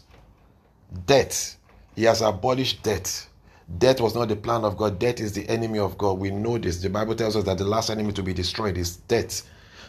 Death, 1.06 1.58
he 1.96 2.04
has 2.04 2.22
abolished 2.22 2.84
death. 2.84 3.30
Death 3.78 4.02
was 4.02 4.14
not 4.14 4.28
the 4.28 4.36
plan 4.36 4.64
of 4.64 4.78
God. 4.78 5.00
Death 5.00 5.20
is 5.20 5.34
the 5.34 5.48
enemy 5.50 5.80
of 5.80 5.98
God. 5.98 6.20
We 6.20 6.32
know 6.32 6.58
this. 6.58 6.82
The 6.82 6.90
Bible 6.90 7.16
tells 7.16 7.36
us 7.36 7.46
that 7.46 7.58
the 7.58 7.64
last 7.64 7.90
enemy 7.90 8.12
to 8.14 8.24
be 8.24 8.34
destroyed 8.34 8.78
is 8.78 8.98
death. 8.98 9.44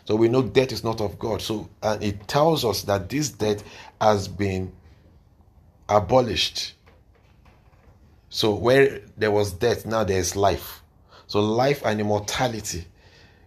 So 0.04 0.16
we 0.16 0.28
know 0.28 0.42
death 0.42 0.72
is 0.72 0.84
not 0.84 1.00
of 1.00 1.18
God. 1.18 1.40
So 1.40 1.68
and 1.82 2.02
it 2.02 2.28
tells 2.28 2.64
us 2.64 2.82
that 2.82 3.08
this 3.08 3.30
death 3.30 3.64
has 4.00 4.28
been 4.28 4.72
abolished. 5.88 6.74
So 8.28 8.54
where 8.54 9.00
there 9.16 9.30
was 9.30 9.52
death, 9.52 9.86
now 9.86 10.04
there 10.04 10.18
is 10.18 10.36
life. 10.36 10.82
So 11.26 11.40
life 11.40 11.82
and 11.84 12.00
immortality 12.00 12.86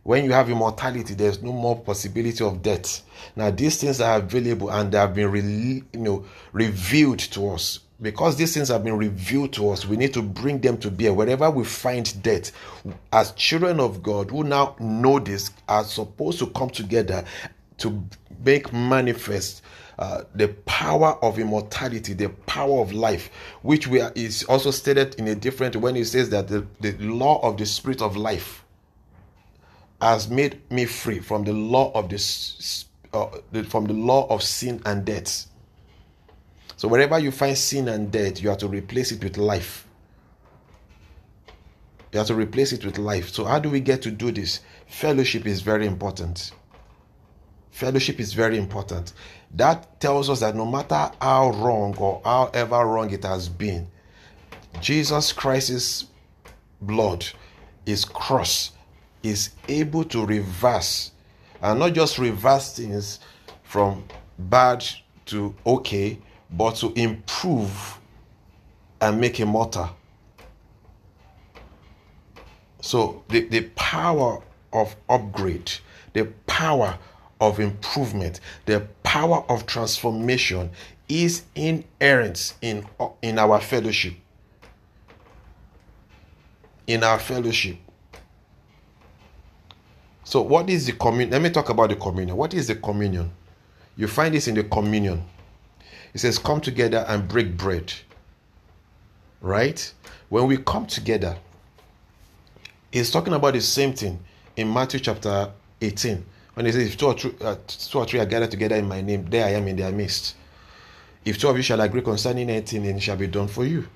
when 0.07 0.23
you 0.23 0.31
have 0.31 0.49
immortality, 0.49 1.15
there's 1.15 1.43
no 1.43 1.51
more 1.51 1.77
possibility 1.77 2.41
of 2.41 2.61
death. 2.61 3.01
Now, 3.35 3.51
these 3.51 3.75
things 3.75 3.99
are 3.99 4.19
available 4.19 4.69
and 4.69 4.89
they 4.89 4.97
have 4.97 5.13
been 5.13 5.29
re- 5.29 5.83
you 5.91 5.99
know, 5.99 6.23
revealed 6.53 7.19
to 7.19 7.49
us. 7.49 7.79
Because 7.99 8.35
these 8.35 8.53
things 8.53 8.67
have 8.67 8.83
been 8.83 8.97
revealed 8.97 9.53
to 9.53 9.71
us, 9.71 9.85
we 9.85 9.97
need 9.97 10.13
to 10.13 10.21
bring 10.21 10.59
them 10.61 10.77
to 10.79 10.91
bear. 10.91 11.13
Wherever 11.13 11.49
we 11.49 11.63
find 11.63 12.21
death, 12.21 12.51
as 13.11 13.31
children 13.31 13.79
of 13.79 14.03
God 14.03 14.29
who 14.29 14.43
now 14.43 14.75
know 14.79 15.17
this, 15.19 15.51
are 15.67 15.83
supposed 15.83 16.37
to 16.39 16.47
come 16.47 16.69
together 16.69 17.23
to 17.79 18.03
make 18.45 18.71
manifest 18.71 19.63
uh, 19.99 20.23
the 20.35 20.49
power 20.65 21.17
of 21.23 21.39
immortality, 21.39 22.13
the 22.13 22.29
power 22.29 22.81
of 22.81 22.93
life, 22.93 23.31
which 23.63 23.87
we 23.87 23.99
are, 23.99 24.11
is 24.15 24.43
also 24.43 24.69
stated 24.69 25.15
in 25.15 25.27
a 25.27 25.35
different 25.35 25.75
when 25.75 25.95
it 25.95 26.05
says 26.05 26.29
that 26.29 26.47
the, 26.47 26.65
the 26.81 26.91
law 26.99 27.39
of 27.41 27.57
the 27.57 27.65
spirit 27.65 28.01
of 28.01 28.15
life 28.15 28.63
has 29.99 30.29
made 30.29 30.59
me 30.69 30.85
free 30.85 31.19
from 31.19 31.43
the 31.43 31.53
law 31.53 31.91
of 31.93 32.09
this 32.09 32.85
uh, 33.13 33.27
from 33.67 33.85
the 33.85 33.93
law 33.93 34.27
of 34.27 34.43
sin 34.43 34.79
and 34.85 35.05
death. 35.05 35.47
So 36.77 36.87
wherever 36.87 37.19
you 37.19 37.31
find 37.31 37.57
sin 37.57 37.87
and 37.87 38.11
death, 38.11 38.41
you 38.41 38.49
have 38.49 38.59
to 38.59 38.67
replace 38.67 39.11
it 39.11 39.23
with 39.23 39.37
life. 39.37 39.87
You 42.13 42.19
have 42.19 42.27
to 42.27 42.35
replace 42.35 42.71
it 42.71 42.85
with 42.85 42.97
life. 42.97 43.29
So 43.29 43.45
how 43.45 43.59
do 43.59 43.69
we 43.69 43.79
get 43.79 44.01
to 44.03 44.11
do 44.11 44.31
this? 44.31 44.61
Fellowship 44.87 45.45
is 45.45 45.61
very 45.61 45.85
important. 45.85 46.51
Fellowship 47.71 48.19
is 48.19 48.33
very 48.33 48.57
important. 48.57 49.13
That 49.55 49.99
tells 49.99 50.29
us 50.29 50.39
that 50.39 50.55
no 50.55 50.65
matter 50.65 51.11
how 51.19 51.49
wrong 51.51 51.95
or 51.97 52.21
however 52.23 52.85
wrong 52.85 53.11
it 53.11 53.23
has 53.23 53.49
been, 53.49 53.87
Jesus 54.79 55.33
Christ's 55.33 56.05
blood, 56.81 57.25
his 57.85 58.05
cross, 58.05 58.71
is 59.23 59.49
able 59.67 60.03
to 60.05 60.25
reverse 60.25 61.11
and 61.61 61.79
not 61.79 61.93
just 61.93 62.19
reverse 62.19 62.75
things 62.75 63.19
from 63.63 64.03
bad 64.37 64.85
to 65.25 65.55
okay, 65.65 66.19
but 66.49 66.75
to 66.77 66.93
improve 66.93 67.99
and 69.01 69.19
make 69.19 69.39
immortal. 69.39 69.89
So 72.81 73.23
the, 73.29 73.41
the 73.41 73.61
power 73.75 74.41
of 74.73 74.95
upgrade, 75.09 75.71
the 76.13 76.25
power 76.45 76.97
of 77.39 77.59
improvement, 77.59 78.39
the 78.65 78.81
power 79.03 79.43
of 79.49 79.65
transformation 79.65 80.69
is 81.09 81.43
inherent 81.55 82.53
in, 82.61 82.85
in 83.21 83.39
our 83.39 83.59
fellowship. 83.59 84.13
In 86.85 87.03
our 87.03 87.19
fellowship. 87.19 87.77
So, 90.23 90.41
what 90.41 90.69
is 90.69 90.85
the 90.85 90.91
communion? 90.91 91.31
Let 91.31 91.41
me 91.41 91.49
talk 91.49 91.69
about 91.69 91.89
the 91.89 91.95
communion. 91.95 92.35
What 92.35 92.53
is 92.53 92.67
the 92.67 92.75
communion? 92.75 93.31
You 93.95 94.07
find 94.07 94.33
this 94.33 94.47
in 94.47 94.55
the 94.55 94.63
communion. 94.65 95.23
It 96.13 96.19
says, 96.19 96.39
Come 96.39 96.61
together 96.61 97.05
and 97.07 97.27
break 97.27 97.57
bread. 97.57 97.93
Right? 99.41 99.93
When 100.29 100.47
we 100.47 100.57
come 100.57 100.87
together, 100.87 101.37
he's 102.91 103.11
talking 103.11 103.33
about 103.33 103.53
the 103.53 103.61
same 103.61 103.93
thing 103.93 104.19
in 104.55 104.71
Matthew 104.71 104.99
chapter 104.99 105.51
18. 105.81 106.25
When 106.53 106.65
he 106.65 106.71
says, 106.71 106.87
If 106.87 106.97
two 106.97 107.07
or, 107.07 107.13
three, 107.13 107.33
uh, 107.41 107.55
two 107.67 107.99
or 107.99 108.05
three 108.05 108.19
are 108.19 108.25
gathered 108.25 108.51
together 108.51 108.75
in 108.75 108.87
my 108.87 109.01
name, 109.01 109.25
there 109.29 109.45
I 109.45 109.51
am 109.51 109.67
in 109.67 109.75
their 109.75 109.91
midst. 109.91 110.35
If 111.23 111.37
two 111.37 111.49
of 111.49 111.57
you 111.57 111.63
shall 111.63 111.81
agree 111.81 112.01
concerning 112.01 112.49
anything, 112.49 112.83
then 112.83 112.95
it 112.95 113.03
shall 113.03 113.17
be 113.17 113.27
done 113.27 113.47
for 113.47 113.65
you. 113.65 113.87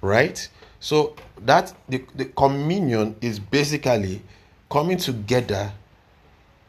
Right? 0.00 0.48
So 0.80 1.16
that 1.40 1.74
the, 1.88 2.04
the 2.14 2.26
communion 2.26 3.16
is 3.20 3.40
basically 3.40 4.22
coming 4.70 4.96
together 4.96 5.72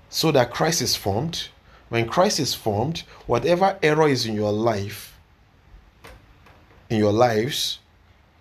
so 0.10 0.32
that 0.32 0.52
Christ 0.52 0.82
is 0.82 0.96
formed. 0.96 1.50
When 1.90 2.08
Christ 2.08 2.40
is 2.40 2.54
formed, 2.54 3.04
whatever 3.26 3.78
error 3.82 4.08
is 4.08 4.26
in 4.26 4.36
your 4.36 4.52
life, 4.52 5.18
in 6.90 6.98
your 6.98 7.12
lives, 7.12 7.80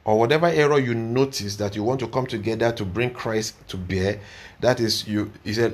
or 0.05 0.19
whatever 0.19 0.47
error 0.47 0.79
you 0.79 0.95
notice 0.95 1.57
that 1.57 1.75
you 1.75 1.83
want 1.83 2.01
to 2.01 2.09
come 2.09 2.27
together 2.27 2.73
to 2.73 2.85
bring 2.85 3.11
Christ 3.11 3.55
to 3.69 3.77
bear, 3.77 4.21
that 4.61 4.81
is 4.81 5.07
you. 5.07 5.31
is 5.45 5.59
a 5.59 5.73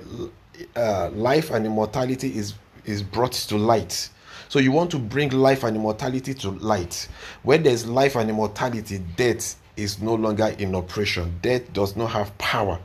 uh, 0.77 1.11
life 1.11 1.51
and 1.51 1.67
immortality 1.67 2.37
is 2.37 2.55
is 2.85 3.03
brought 3.03 3.33
to 3.33 3.57
light. 3.57 4.09
So 4.49 4.59
you 4.59 4.73
want 4.73 4.91
to 4.93 4.99
bring 4.99 5.31
life 5.31 5.65
and 5.65 5.77
immortality 5.77 6.35
to 6.35 6.51
light. 6.51 7.09
Where 7.43 7.59
there's 7.59 7.87
life 7.87 8.15
and 8.15 8.31
immortality, 8.31 8.99
death 9.17 9.57
is 9.77 10.01
no 10.01 10.15
longer 10.15 10.55
in 10.59 10.75
operation. 10.75 11.39
Death 11.43 11.73
does 11.73 11.97
not 11.97 12.11
have 12.11 12.37
power 12.39 12.79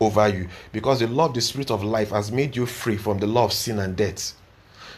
over 0.00 0.28
you 0.28 0.48
because 0.72 1.00
the 1.00 1.06
law 1.06 1.26
of 1.26 1.34
the 1.34 1.40
spirit 1.40 1.70
of 1.70 1.84
life 1.84 2.10
has 2.10 2.32
made 2.32 2.56
you 2.56 2.66
free 2.66 2.96
from 2.96 3.18
the 3.18 3.26
law 3.26 3.44
of 3.44 3.52
sin 3.52 3.78
and 3.78 3.96
death. 3.96 4.34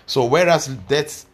So, 0.07 0.25
whereas 0.25 0.69
death 0.89 1.27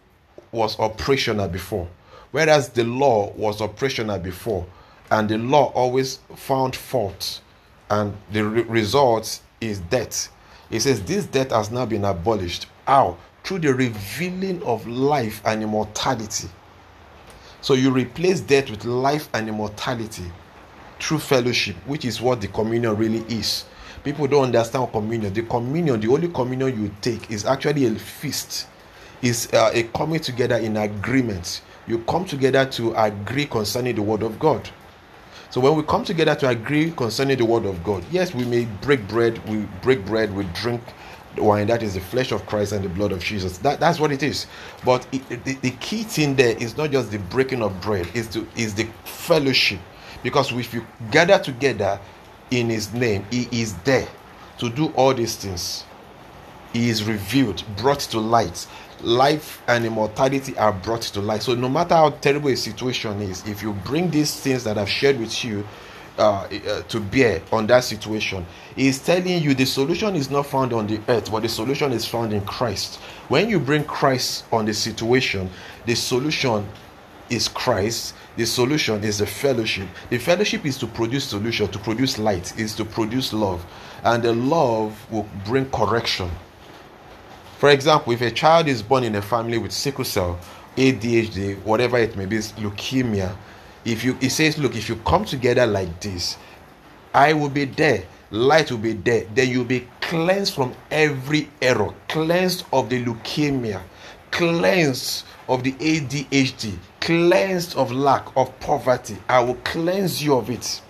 was 0.51 0.79
operational 0.79 1.49
before, 1.49 1.89
whereas 2.31 2.71
the 2.71 2.85
law 2.85 3.33
was 3.33 3.61
operational 3.61 4.19
before, 4.19 4.67
and 5.11 5.29
the 5.29 5.39
law 5.39 5.73
always 5.75 6.21
found 6.37 6.75
fault, 6.75 7.41
and 7.91 8.17
the 8.33 8.45
re- 8.45 8.63
result 8.63 9.41
is 9.61 9.81
death. 9.81 10.29
He 10.71 10.81
says 10.81 11.03
this 11.03 11.27
death 11.27 11.51
has 11.51 11.71
now 11.71 11.85
been 11.85 12.05
abolished. 12.05 12.67
How? 12.87 13.19
Through 13.45 13.61
the 13.61 13.75
revealing 13.75 14.63
of 14.63 14.87
life 14.87 15.43
and 15.45 15.63
immortality. 15.63 16.49
So 17.61 17.75
you 17.75 17.91
replace 17.91 18.41
death 18.41 18.71
with 18.71 18.85
life 18.85 19.29
and 19.35 19.49
immortality 19.49 20.25
true 21.03 21.19
fellowship, 21.19 21.75
which 21.85 22.05
is 22.05 22.21
what 22.21 22.41
the 22.41 22.47
communion 22.49 22.97
really 22.97 23.21
is. 23.29 23.65
People 24.05 24.27
don't 24.29 24.45
understand 24.45 24.91
communion. 24.93 25.33
The 25.35 25.43
communion, 25.43 26.01
the 26.01 26.09
only 26.09 26.29
communion 26.29 26.81
you 26.81 26.95
take, 27.01 27.31
is 27.31 27.45
actually 27.45 27.87
a 27.87 27.95
feast, 27.97 28.69
is 29.21 29.53
uh, 29.53 29.71
a 29.75 29.83
coming 29.83 30.21
together 30.21 30.57
in 30.57 30.77
agreement. 30.77 31.63
You 31.89 31.99
come 32.01 32.25
together 32.25 32.65
to 32.67 32.95
agree 32.95 33.47
concerning 33.47 33.97
the 33.97 34.03
word 34.03 34.23
of 34.23 34.39
God. 34.39 34.69
So 35.51 35.61
when 35.61 35.75
we 35.77 35.83
come 35.83 36.05
together 36.05 36.37
to 36.37 36.49
agree 36.49 36.93
concerning 36.93 37.37
the 37.37 37.45
word 37.45 37.67
of 37.67 37.83
God, 37.85 38.05
yes, 38.11 38.33
we 38.33 38.45
may 38.45 38.65
break 38.81 39.07
bread, 39.09 39.39
we 39.49 39.67
break 39.83 40.07
bread, 40.07 40.35
we 40.35 40.45
drink 40.55 40.81
wine 41.37 41.67
that 41.67 41.83
is 41.83 41.95
the 41.95 42.01
flesh 42.01 42.31
of 42.31 42.45
Christ 42.47 42.73
and 42.73 42.85
the 42.85 42.89
blood 42.91 43.11
of 43.11 43.25
Jesus. 43.25 43.59
That, 43.59 43.81
that's 43.81 43.99
what 43.99 44.13
it 44.13 44.23
is. 44.23 44.47
But 44.85 45.07
it, 45.13 45.45
the, 45.45 45.55
the 45.55 45.71
key 45.73 46.03
thing 46.03 46.37
there 46.37 46.57
is 46.59 46.77
not 46.77 46.91
just 46.91 47.11
the 47.11 47.19
breaking 47.19 47.63
of 47.63 47.81
bread, 47.81 48.07
is 48.15 48.29
to 48.29 48.47
is 48.55 48.75
the 48.75 48.87
fellowship 49.05 49.81
because 50.23 50.53
if 50.53 50.73
you 50.75 50.87
gather 51.11 51.39
together 51.39 52.01
in 52.51 52.71
His 52.71 52.93
name, 52.93 53.25
He 53.31 53.49
is 53.53 53.75
there 53.79 54.09
to 54.59 54.71
do 54.71 54.89
all 54.89 55.15
these 55.15 55.37
things. 55.37 55.85
He 56.73 56.89
is 56.89 57.05
revealed, 57.05 57.63
brought 57.77 58.01
to 58.01 58.19
light. 58.19 58.67
Life 59.03 59.61
and 59.67 59.85
immortality 59.85 60.57
are 60.57 60.73
brought 60.73 61.03
to 61.03 61.21
light. 61.21 61.43
So, 61.43 61.55
no 61.55 61.69
matter 61.69 61.95
how 61.95 62.11
terrible 62.11 62.49
a 62.51 62.57
situation 62.57 63.21
is, 63.21 63.47
if 63.47 63.63
you 63.63 63.73
bring 63.85 64.11
these 64.11 64.39
things 64.39 64.65
that 64.65 64.79
I've 64.79 64.89
shared 64.89 65.19
with 65.19 65.45
you, 65.45 65.67
uh, 66.19 66.47
uh, 66.69 66.83
to 66.83 67.01
bear 67.01 67.41
on 67.51 67.67
that 67.67 67.83
situation. 67.83 68.45
He's 68.77 68.99
telling 68.99 69.43
you 69.43 69.55
the 69.55 69.65
solution 69.65 70.15
is 70.15 70.31
not 70.31 70.45
found 70.45 70.75
on 70.75 70.87
the 70.87 71.01
earth, 71.09 71.31
but 71.31 71.41
the 71.41 71.49
solution 71.49 71.91
is 71.93 72.05
found 72.05 72.35
in 72.35 72.43
Christ. 72.45 72.97
When 73.29 73.49
you 73.49 73.59
bring 73.59 73.85
Christ 73.85 74.45
on 74.53 74.67
the 74.67 74.75
situation, 74.75 75.49
the 75.87 75.95
solution 75.95 76.69
is 77.31 77.49
Christ. 77.49 78.15
The 78.37 78.47
solution 78.47 79.05
is 79.05 79.19
the 79.19 79.27
fellowship. 79.27 79.89
The 80.09 80.19
fellowship 80.19 80.65
is 80.65 80.79
to 80.79 80.87
produce 80.87 81.25
solution, 81.25 81.69
to 81.69 81.79
produce 81.79 82.19
light, 82.19 82.59
is 82.59 82.75
to 82.77 82.85
produce 82.85 83.33
love, 83.33 83.65
and 84.05 84.23
the 84.23 84.33
love 84.33 84.99
will 85.11 85.29
bring 85.45 85.71
correction. 85.71 86.31
For 87.59 87.69
example, 87.69 88.13
if 88.13 88.23
a 88.23 88.31
child 88.31 88.69
is 88.69 88.83
born 88.83 89.05
in 89.05 89.15
a 89.15 89.23
family 89.23 89.59
with 89.59 89.71
sickle 89.71 90.05
cell, 90.05 90.39
ADHD, 90.77 91.63
whatever 91.63 91.99
it 91.99 92.17
may 92.17 92.27
be, 92.27 92.39
leukemia, 92.39 93.37
if 93.85 94.03
you, 94.03 94.15
he 94.15 94.29
says, 94.29 94.59
look, 94.59 94.75
if 94.75 94.89
you 94.89 94.97
come 94.97 95.25
together 95.25 95.67
like 95.67 96.01
this, 96.01 96.39
I 97.13 97.35
will 97.35 97.51
be 97.51 97.67
there, 97.67 98.05
light 98.31 98.71
will 98.71 98.79
be 98.79 98.95
there, 98.95 99.27
then 99.35 99.51
you'll 99.51 99.65
be 99.65 99.87
cleansed 100.01 100.55
from 100.55 100.75
every 100.91 101.51
error, 101.61 101.93
cleansed 102.09 102.65
of 102.73 102.89
the 102.89 103.05
leukemia, 103.05 103.83
cleansed 104.33 105.25
of 105.49 105.63
the 105.63 105.73
ADHD, 105.75 106.77
cleansed 107.01 107.77
of 107.77 107.93
lack, 107.93 108.27
of 108.37 108.59
poverty. 108.59 109.17
I 109.29 109.41
will 109.41 109.57
cleanse 109.57 110.23
you 110.23 110.35
of 110.35 110.51
it. 110.51 110.83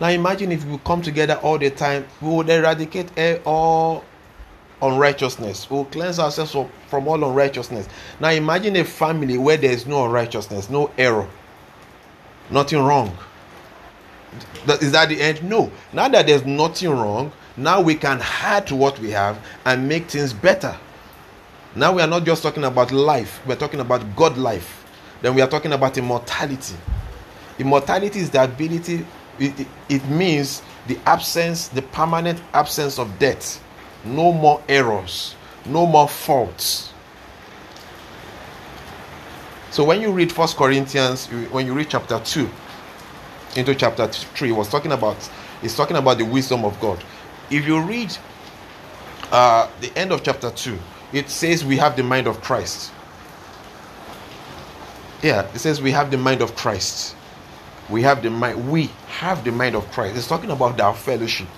Now 0.00 0.08
imagine 0.08 0.52
if 0.52 0.64
we 0.64 0.78
come 0.78 1.02
together 1.02 1.34
all 1.42 1.58
the 1.58 1.70
time, 1.70 2.06
we 2.20 2.28
would 2.28 2.48
eradicate 2.48 3.10
eh, 3.18 3.38
all 3.44 4.04
unrighteousness. 4.80 5.68
We 5.68 5.78
will 5.78 5.84
cleanse 5.86 6.18
ourselves 6.20 6.52
from, 6.52 6.70
from 6.88 7.08
all 7.08 7.22
unrighteousness. 7.24 7.88
Now 8.20 8.30
imagine 8.30 8.76
a 8.76 8.84
family 8.84 9.36
where 9.38 9.56
there 9.56 9.72
is 9.72 9.86
no 9.86 10.04
unrighteousness, 10.04 10.70
no 10.70 10.92
error, 10.96 11.28
nothing 12.50 12.78
wrong. 12.78 13.16
Is 14.68 14.92
that 14.92 15.08
the 15.08 15.20
end? 15.20 15.42
No. 15.42 15.70
Now 15.92 16.08
that 16.08 16.26
there's 16.26 16.44
nothing 16.44 16.90
wrong, 16.90 17.32
now 17.58 17.80
we 17.80 17.96
can 17.96 18.20
add 18.22 18.66
to 18.68 18.76
what 18.76 18.98
we 19.00 19.10
have 19.10 19.36
and 19.64 19.88
make 19.88 20.08
things 20.08 20.32
better. 20.32 20.76
Now 21.74 21.92
we 21.92 22.02
are 22.02 22.06
not 22.06 22.24
just 22.24 22.42
talking 22.42 22.64
about 22.64 22.92
life, 22.92 23.40
we're 23.46 23.56
talking 23.56 23.80
about 23.80 24.16
God 24.16 24.38
life. 24.38 24.86
Then 25.20 25.34
we 25.34 25.42
are 25.42 25.48
talking 25.48 25.72
about 25.72 25.98
immortality. 25.98 26.76
Immortality 27.58 28.20
is 28.20 28.30
the 28.30 28.44
ability, 28.44 29.04
it, 29.40 29.60
it, 29.60 29.66
it 29.88 30.08
means 30.08 30.62
the 30.86 30.98
absence, 31.04 31.68
the 31.68 31.82
permanent 31.82 32.40
absence 32.54 32.98
of 32.98 33.18
death. 33.18 33.62
No 34.04 34.32
more 34.32 34.62
errors, 34.68 35.34
no 35.66 35.84
more 35.84 36.08
faults. 36.08 36.92
So 39.70 39.82
when 39.84 40.00
you 40.00 40.12
read 40.12 40.32
First 40.32 40.56
Corinthians, 40.56 41.26
when 41.26 41.66
you 41.66 41.74
read 41.74 41.90
chapter 41.90 42.20
2 42.20 42.48
into 43.56 43.74
chapter 43.74 44.06
3, 44.06 44.50
it 44.50 44.52
was 44.52 44.68
talking 44.68 44.92
about 44.92 45.16
it's 45.62 45.76
talking 45.76 45.96
about 45.96 46.18
the 46.18 46.24
wisdom 46.24 46.64
of 46.64 46.78
God. 46.80 47.02
If 47.50 47.66
you 47.66 47.80
read 47.80 48.16
uh, 49.32 49.68
the 49.80 49.96
end 49.96 50.12
of 50.12 50.22
chapter 50.22 50.50
2, 50.50 50.78
it 51.12 51.30
says 51.30 51.64
we 51.64 51.76
have 51.78 51.96
the 51.96 52.02
mind 52.02 52.26
of 52.26 52.40
Christ. 52.42 52.92
Yeah, 55.22 55.46
it 55.54 55.58
says 55.58 55.80
we 55.80 55.90
have 55.92 56.10
the 56.10 56.18
mind 56.18 56.42
of 56.42 56.54
Christ. 56.54 57.16
We 57.88 58.02
have 58.02 58.22
the 58.22 58.30
mind, 58.30 58.70
we 58.70 58.90
have 59.06 59.44
the 59.44 59.50
mind 59.50 59.74
of 59.74 59.90
Christ. 59.90 60.16
It's 60.16 60.28
talking 60.28 60.50
about 60.50 60.78
our 60.80 60.94
fellowship. 60.94 61.48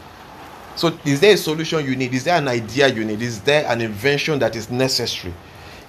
So, 0.76 0.97
is 1.04 1.20
there 1.20 1.35
a 1.35 1.37
solution 1.37 1.85
you 1.85 1.97
need? 1.97 2.14
Is 2.14 2.25
there 2.25 2.38
an 2.38 2.47
idea 2.49 2.88
you 2.88 3.04
need? 3.04 3.20
Is 3.20 3.40
there 3.42 3.66
an 3.66 3.80
invention 3.80 4.38
that 4.38 4.54
is 4.54 4.70
necessary? 4.70 5.35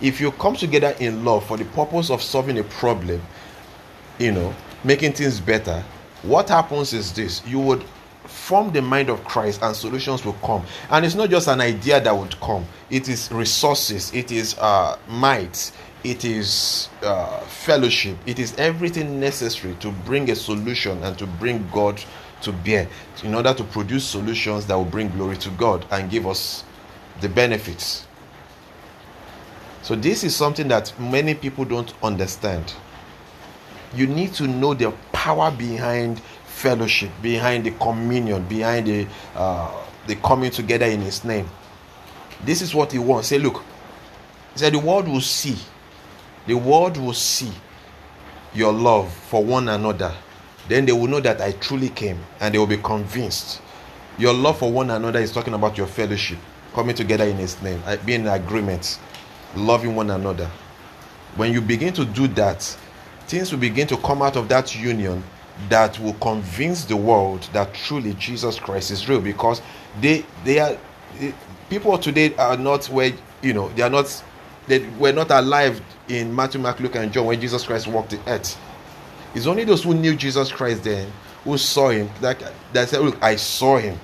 If 0.02 0.20
you 0.20 0.32
come 0.32 0.56
together 0.56 0.96
in 1.00 1.24
love 1.24 1.46
for 1.46 1.58
the 1.58 1.66
purpose 1.66 2.10
of 2.10 2.24
solving 2.24 2.58
a 2.58 2.64
problem, 2.64 3.22
you 4.18 4.32
know, 4.32 4.54
making 4.84 5.14
things 5.14 5.40
better, 5.40 5.84
what 6.24 6.50
happens 6.50 6.92
is 6.94 7.14
this 7.14 7.46
you 7.46 7.60
would 7.60 7.84
form 8.32 8.72
the 8.72 8.82
mind 8.82 9.10
of 9.10 9.24
Christ 9.26 9.62
and 9.62 9.76
solutions 9.76 10.26
will 10.26 10.34
come. 10.34 10.66
And 10.90 11.06
it's 11.06 11.16
not 11.16 11.30
just 11.30 11.48
an 11.48 11.62
idea 11.62 12.02
that 12.02 12.12
would 12.16 12.40
come, 12.40 12.66
it 12.90 13.08
is 13.10 13.32
resources, 13.32 14.14
it 14.14 14.32
is 14.32 14.58
uh, 14.58 14.98
might, 15.08 15.72
it 16.04 16.26
is 16.26 16.90
uh, 17.04 17.40
fellowship, 17.42 18.18
it 18.26 18.40
is 18.40 18.56
everything 18.58 19.20
necessary 19.20 19.76
to 19.76 19.92
bring 20.06 20.30
a 20.32 20.36
solution 20.36 21.04
and 21.04 21.18
to 21.18 21.28
bring 21.28 21.68
God 21.72 22.02
to 22.42 22.52
bear 22.52 22.88
in 23.24 23.36
order 23.36 23.54
to 23.54 23.64
produce 23.64 24.06
solutions 24.06 24.66
that 24.66 24.76
will 24.76 24.86
bring 24.86 25.10
glory 25.10 25.38
to 25.38 25.50
God 25.52 25.86
and 25.92 26.10
give 26.10 26.26
us 26.26 26.64
the 27.22 27.30
benefits. 27.30 28.08
So, 29.84 29.96
this 29.96 30.24
is 30.24 30.36
something 30.36 30.68
that 30.68 30.94
many 31.00 31.34
people 31.34 31.66
don't 31.66 31.94
understand. 32.04 32.74
You 33.94 34.08
need 34.08 34.34
to 34.36 34.48
know 34.48 34.74
the 34.74 34.92
power 35.12 35.52
behind 35.52 36.22
fellowship, 36.62 37.10
behind 37.22 37.66
the 37.66 37.72
communion, 37.72 38.44
behind 38.48 38.88
the 38.88 39.08
uh, 39.36 39.72
the 40.08 40.16
coming 40.18 40.52
together 40.52 40.86
in 40.86 41.02
His 41.02 41.24
name. 41.24 41.50
This 42.46 42.62
is 42.62 42.74
what 42.74 42.92
He 42.92 43.00
wants. 43.00 43.28
Say, 43.30 43.40
look, 43.40 43.64
He 44.54 44.60
said, 44.60 44.74
the 44.74 44.80
world 44.80 45.08
will 45.08 45.22
see, 45.22 45.58
the 46.48 46.54
world 46.56 46.98
will 46.98 47.14
see 47.14 47.52
your 48.54 48.74
love 48.74 49.12
for 49.14 49.44
one 49.44 49.70
another. 49.70 50.14
Then 50.68 50.86
they 50.86 50.92
will 50.92 51.08
know 51.08 51.20
that 51.20 51.42
I 51.42 51.54
truly 51.54 51.90
came, 51.90 52.20
and 52.40 52.54
they 52.54 52.58
will 52.60 52.68
be 52.68 52.78
convinced. 52.78 53.62
Your 54.18 54.34
love 54.34 54.60
for 54.60 54.72
one 54.72 54.90
another 54.92 55.20
is 55.20 55.32
talking 55.32 55.54
about 55.54 55.78
your 55.78 55.88
fellowship, 55.88 56.38
coming 56.74 56.96
together 56.96 57.26
in 57.26 57.38
His 57.38 57.62
name, 57.62 57.82
being 58.06 58.22
in 58.22 58.28
agreement, 58.28 59.00
loving 59.56 59.96
one 59.96 60.12
another. 60.12 60.50
When 61.36 61.54
you 61.54 61.62
begin 61.62 61.94
to 61.94 62.06
do 62.06 62.28
that, 62.30 62.62
things 63.28 63.52
will 63.52 63.60
begin 63.60 63.88
to 63.88 63.98
come 63.98 64.22
out 64.22 64.36
of 64.36 64.50
that 64.50 64.76
union 64.76 65.24
that 65.70 66.00
will 66.00 66.14
convince 66.16 66.86
the 66.86 66.96
world 66.96 67.42
that 67.54 67.74
truly 67.74 68.14
Jesus 68.16 68.60
Christ 68.60 68.92
is 68.92 69.08
real 69.08 69.22
because 69.22 69.62
they 70.00 70.26
they 70.44 70.60
are 70.60 70.78
people 71.70 71.98
today 71.98 72.36
are 72.36 72.58
not 72.58 72.86
where 72.88 73.12
you 73.42 73.54
know 73.54 73.70
they 73.70 73.84
are 73.84 73.90
not 73.90 74.24
they 74.68 74.80
were 75.00 75.12
not 75.12 75.32
alive 75.32 75.82
in 76.08 76.34
Matthew, 76.36 76.62
Mark, 76.62 76.80
Luke, 76.80 76.96
and 76.96 77.12
John 77.12 77.26
when 77.26 77.42
Jesus 77.42 77.66
Christ 77.66 77.88
walked 77.88 78.12
the 78.12 78.20
earth. 78.28 78.58
It's 79.34 79.48
only 79.48 79.64
those 79.64 79.84
who 79.84 79.94
knew 79.94 80.16
Jesus 80.16 80.52
Christ 80.52 80.84
then 80.84 81.12
who 81.44 81.58
saw 81.58 81.90
him 81.90 82.10
that 82.22 82.42
that 82.74 82.90
said, 82.90 83.02
Look, 83.02 83.22
I 83.22 83.36
saw 83.36 83.78
him. 83.78 84.00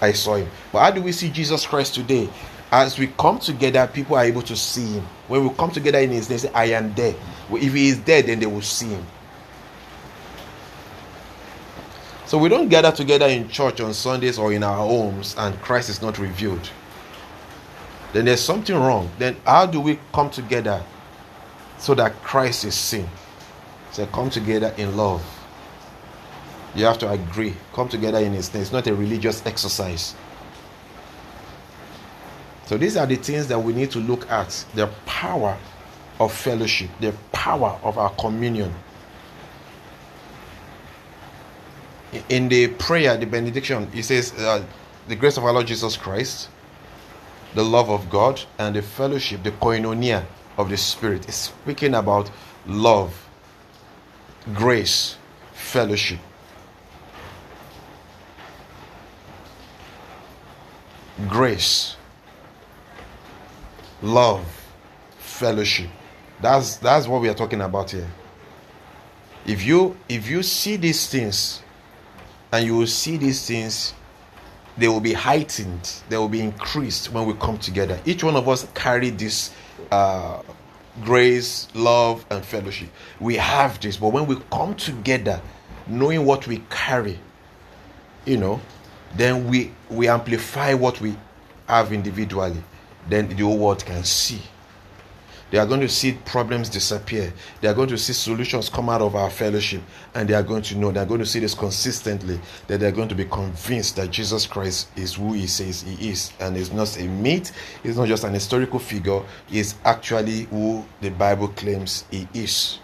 I 0.00 0.12
saw 0.12 0.36
him. 0.36 0.48
But 0.72 0.80
how 0.80 0.90
do 0.90 1.02
we 1.02 1.12
see 1.12 1.30
Jesus 1.30 1.66
Christ 1.66 1.94
today? 1.94 2.28
As 2.70 2.98
we 2.98 3.08
come 3.08 3.38
together, 3.38 3.88
people 3.92 4.16
are 4.16 4.24
able 4.24 4.42
to 4.42 4.54
see 4.54 4.94
him. 4.94 5.04
When 5.26 5.48
we 5.48 5.54
come 5.54 5.70
together 5.70 5.98
in 5.98 6.10
his 6.10 6.28
name, 6.28 6.38
say, 6.38 6.52
I 6.52 6.66
am 6.66 6.94
there. 6.94 7.14
If 7.50 7.72
he 7.72 7.88
is 7.88 8.02
there, 8.02 8.22
then 8.22 8.40
they 8.40 8.46
will 8.46 8.62
see 8.62 8.88
him. 8.88 9.06
So 12.28 12.36
we 12.36 12.50
don't 12.50 12.68
gather 12.68 12.92
together 12.92 13.26
in 13.26 13.48
church 13.48 13.80
on 13.80 13.94
Sundays 13.94 14.38
or 14.38 14.52
in 14.52 14.62
our 14.62 14.76
homes 14.76 15.34
and 15.38 15.58
Christ 15.62 15.88
is 15.88 16.02
not 16.02 16.18
revealed. 16.18 16.68
Then 18.12 18.26
there's 18.26 18.42
something 18.42 18.76
wrong. 18.76 19.10
Then 19.18 19.36
how 19.46 19.64
do 19.64 19.80
we 19.80 19.98
come 20.12 20.28
together 20.28 20.84
so 21.78 21.94
that 21.94 22.22
Christ 22.22 22.66
is 22.66 22.74
seen? 22.74 23.08
So 23.92 24.04
come 24.08 24.28
together 24.28 24.74
in 24.76 24.94
love. 24.94 25.24
You 26.74 26.84
have 26.84 26.98
to 26.98 27.10
agree. 27.10 27.54
Come 27.72 27.88
together 27.88 28.18
in 28.18 28.34
His 28.34 28.52
name. 28.52 28.60
It's 28.60 28.72
not 28.72 28.86
a 28.86 28.94
religious 28.94 29.46
exercise. 29.46 30.14
So 32.66 32.76
these 32.76 32.98
are 32.98 33.06
the 33.06 33.16
things 33.16 33.46
that 33.46 33.58
we 33.58 33.72
need 33.72 33.90
to 33.92 34.00
look 34.00 34.30
at 34.30 34.66
the 34.74 34.88
power 35.06 35.56
of 36.20 36.30
fellowship, 36.34 36.90
the 37.00 37.14
power 37.32 37.80
of 37.82 37.96
our 37.96 38.10
communion. 38.10 38.74
In 42.28 42.48
the 42.48 42.68
prayer, 42.68 43.16
the 43.16 43.26
benediction, 43.26 43.88
it 43.94 44.02
says, 44.02 44.32
uh, 44.38 44.64
The 45.08 45.16
grace 45.16 45.36
of 45.36 45.44
our 45.44 45.52
Lord 45.52 45.66
Jesus 45.66 45.96
Christ, 45.96 46.48
the 47.54 47.64
love 47.64 47.90
of 47.90 48.08
God, 48.10 48.40
and 48.58 48.74
the 48.74 48.82
fellowship, 48.82 49.42
the 49.42 49.52
koinonia 49.52 50.24
of 50.56 50.70
the 50.70 50.76
Spirit. 50.76 51.28
is 51.28 51.34
speaking 51.34 51.94
about 51.94 52.30
love, 52.66 53.28
grace, 54.54 55.16
fellowship. 55.52 56.18
Grace, 61.28 61.96
love, 64.02 64.46
fellowship. 65.18 65.90
That's 66.40 66.76
that's 66.76 67.08
what 67.08 67.20
we 67.20 67.28
are 67.28 67.34
talking 67.34 67.60
about 67.60 67.90
here. 67.90 68.06
If 69.44 69.64
you 69.64 69.96
if 70.08 70.28
you 70.30 70.44
see 70.44 70.76
these 70.76 71.08
things 71.08 71.62
and 72.52 72.64
you 72.64 72.76
will 72.76 72.86
see 72.86 73.16
these 73.16 73.46
things 73.46 73.94
they 74.76 74.88
will 74.88 75.00
be 75.00 75.12
heightened 75.12 76.02
they 76.08 76.16
will 76.16 76.28
be 76.28 76.40
increased 76.40 77.12
when 77.12 77.26
we 77.26 77.34
come 77.34 77.58
together. 77.58 78.00
Each 78.04 78.22
one 78.22 78.36
of 78.36 78.48
us 78.48 78.66
carry 78.74 79.10
this 79.10 79.52
uh, 79.90 80.42
grace 81.02 81.68
love 81.74 82.24
and 82.30 82.44
fellowship. 82.44 82.88
We 83.20 83.36
have 83.36 83.80
this 83.80 83.96
but 83.96 84.08
when 84.12 84.26
we 84.26 84.36
come 84.50 84.74
together 84.74 85.40
knowing 85.86 86.24
what 86.24 86.46
we 86.46 86.62
carry 86.70 87.18
you 88.24 88.36
know 88.36 88.60
then 89.16 89.48
we 89.48 89.72
we 89.88 90.08
amplify 90.08 90.74
what 90.74 91.00
we 91.00 91.16
have 91.66 91.92
individually. 91.92 92.62
Then 93.08 93.28
the 93.28 93.42
whole 93.42 93.58
world 93.58 93.84
can 93.84 94.04
see 94.04 94.42
They 95.50 95.58
are 95.58 95.66
going 95.66 95.80
to 95.80 95.88
see 95.88 96.12
problems 96.26 96.68
disappear. 96.68 97.32
They 97.60 97.68
are 97.68 97.74
going 97.74 97.88
to 97.88 97.98
see 97.98 98.12
solutions 98.12 98.68
come 98.68 98.90
out 98.90 99.00
of 99.00 99.14
our 99.14 99.30
fellowship. 99.30 99.82
And 100.14 100.28
they 100.28 100.34
are 100.34 100.42
going 100.42 100.62
to 100.62 100.76
know, 100.76 100.92
they 100.92 101.00
are 101.00 101.06
going 101.06 101.20
to 101.20 101.26
see 101.26 101.40
this 101.40 101.54
consistently, 101.54 102.38
that 102.66 102.80
they 102.80 102.86
are 102.86 102.92
going 102.92 103.08
to 103.08 103.14
be 103.14 103.24
convinced 103.24 103.96
that 103.96 104.10
Jesus 104.10 104.46
Christ 104.46 104.88
is 104.96 105.14
who 105.14 105.32
he 105.32 105.46
says 105.46 105.82
he 105.82 106.10
is. 106.10 106.32
And 106.40 106.56
is 106.56 106.72
not 106.72 106.98
a 106.98 107.04
myth, 107.04 107.52
he's 107.82 107.96
not 107.96 108.08
just 108.08 108.24
an 108.24 108.34
historical 108.34 108.78
figure, 108.78 109.22
is 109.50 109.76
actually 109.84 110.42
who 110.44 110.84
the 111.00 111.08
Bible 111.10 111.48
claims 111.48 112.04
he 112.10 112.28
is. 112.34 112.78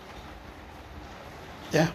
Yeah. 1.71 1.91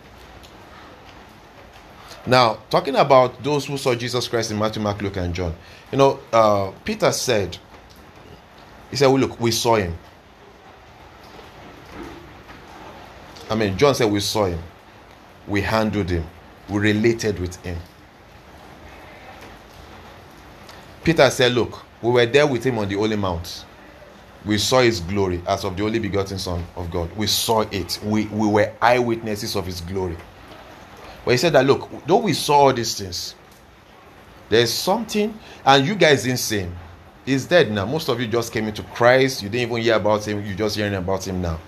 Now, 2.28 2.60
talking 2.70 2.96
about 2.96 3.42
those 3.42 3.66
who 3.66 3.78
saw 3.78 3.96
Jesus 3.96 4.28
Christ 4.28 4.52
in 4.52 4.60
Matthew, 4.60 4.84
Mark, 4.84 5.02
Luke, 5.02 5.18
and 5.18 5.34
John, 5.34 5.56
you 5.92 5.98
know, 5.98 6.20
uh, 6.32 6.72
Peter 6.84 7.12
said, 7.12 7.58
he 8.92 8.98
said, 8.98 9.08
well, 9.08 9.20
look, 9.20 9.40
we 9.40 9.52
saw 9.52 9.76
him. 9.76 9.98
I 13.50 13.56
mean, 13.56 13.78
John 13.78 13.96
said 13.96 14.12
we 14.12 14.20
saw 14.20 14.46
him, 14.46 14.60
we 15.48 15.62
handled 15.62 16.10
him, 16.10 16.26
we 16.70 16.80
related 16.80 17.40
with 17.40 17.56
him. 17.66 17.78
Peter 21.04 21.30
said, 21.32 21.54
Look, 21.54 21.84
we 22.02 22.12
were 22.12 22.26
there 22.26 22.46
with 22.46 22.64
him 22.64 22.78
on 22.78 22.88
the 22.88 22.96
Holy 22.96 23.16
Mount. 23.16 23.66
We 24.46 24.58
saw 24.58 24.82
his 24.82 25.00
glory 25.02 25.42
as 25.48 25.66
of 25.66 25.76
the 25.76 25.84
only 25.84 26.00
begotten 26.00 26.38
Son 26.38 26.64
of 26.76 26.92
God. 26.92 27.10
We 27.18 27.28
saw 27.28 27.62
it. 27.62 28.00
We, 28.04 28.26
we 28.28 28.48
were 28.48 28.72
eyewitnesses 28.82 29.56
of 29.56 29.66
his 29.66 29.82
glory. 29.82 30.16
But 31.26 31.32
he 31.32 31.38
said 31.38 31.54
that, 31.54 31.66
look, 31.66 31.90
though 32.06 32.18
we 32.18 32.34
saw 32.34 32.68
all 32.68 32.74
these 32.74 32.98
things, 32.98 33.36
there's 34.48 34.72
something, 34.72 35.38
and 35.66 35.86
you 35.86 35.96
guys 35.96 36.24
didn't 36.24 36.40
see 36.40 36.60
him. 36.60 36.76
He's 37.26 37.46
dead 37.46 37.72
now. 37.72 37.86
Most 37.86 38.08
of 38.08 38.20
you 38.20 38.28
just 38.28 38.52
came 38.54 38.68
into 38.68 38.82
Christ. 38.84 39.44
You 39.44 39.50
didn't 39.50 39.70
even 39.70 39.84
hear 39.84 39.96
about 39.96 40.28
him. 40.28 40.44
You're 40.46 40.56
just 40.56 40.76
hearing 40.76 40.96
about 40.96 41.28
him 41.28 41.42
now. 41.42 41.60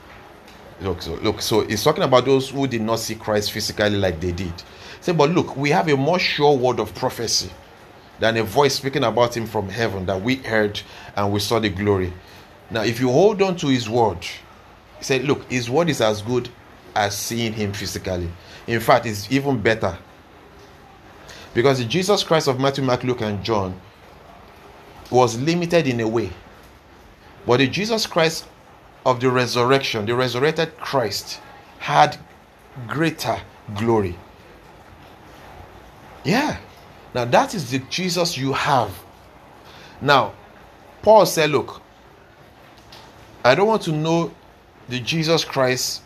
Look, 0.81 1.01
so 1.01 1.13
look, 1.15 1.41
so 1.41 1.61
he's 1.61 1.83
talking 1.83 2.03
about 2.03 2.25
those 2.25 2.49
who 2.49 2.67
did 2.67 2.81
not 2.81 2.99
see 2.99 3.15
Christ 3.15 3.51
physically 3.51 3.91
like 3.91 4.19
they 4.19 4.31
did. 4.31 4.53
Say, 4.99 5.13
but 5.13 5.29
look, 5.29 5.55
we 5.55 5.69
have 5.69 5.87
a 5.87 5.95
more 5.95 6.19
sure 6.19 6.57
word 6.57 6.79
of 6.79 6.93
prophecy 6.95 7.51
than 8.19 8.37
a 8.37 8.43
voice 8.43 8.75
speaking 8.75 9.03
about 9.03 9.35
him 9.35 9.45
from 9.45 9.69
heaven 9.69 10.05
that 10.07 10.21
we 10.21 10.35
heard 10.35 10.79
and 11.15 11.31
we 11.31 11.39
saw 11.39 11.59
the 11.59 11.69
glory. 11.69 12.11
Now, 12.69 12.83
if 12.83 12.99
you 12.99 13.11
hold 13.11 13.41
on 13.41 13.55
to 13.57 13.67
his 13.67 13.89
word, 13.89 14.23
he 14.97 15.03
said, 15.03 15.23
look, 15.23 15.49
his 15.51 15.69
word 15.69 15.89
is 15.89 16.01
as 16.01 16.21
good 16.21 16.49
as 16.95 17.17
seeing 17.17 17.53
him 17.53 17.73
physically. 17.73 18.29
In 18.67 18.79
fact, 18.79 19.05
it's 19.05 19.31
even 19.31 19.59
better. 19.61 19.97
Because 21.53 21.79
the 21.79 21.85
Jesus 21.85 22.23
Christ 22.23 22.47
of 22.47 22.59
Matthew, 22.59 22.83
Mark, 22.83 23.03
Luke, 23.03 23.21
and 23.21 23.43
John 23.43 23.79
was 25.09 25.39
limited 25.39 25.87
in 25.87 25.99
a 25.99 26.07
way. 26.07 26.31
But 27.45 27.57
the 27.57 27.67
Jesus 27.67 28.05
Christ 28.05 28.45
of 29.05 29.19
the 29.19 29.29
resurrection, 29.29 30.05
the 30.05 30.15
resurrected 30.15 30.77
Christ, 30.77 31.39
had 31.79 32.17
greater 32.87 33.39
glory. 33.75 34.17
Yeah. 36.23 36.57
Now 37.13 37.25
that 37.25 37.53
is 37.53 37.71
the 37.71 37.79
Jesus 37.89 38.37
you 38.37 38.53
have. 38.53 38.91
Now, 40.01 40.33
Paul 41.01 41.25
said, 41.25 41.49
Look, 41.49 41.81
I 43.43 43.55
don't 43.55 43.67
want 43.67 43.81
to 43.83 43.91
know 43.91 44.31
the 44.87 44.99
Jesus 44.99 45.43
Christ 45.43 46.01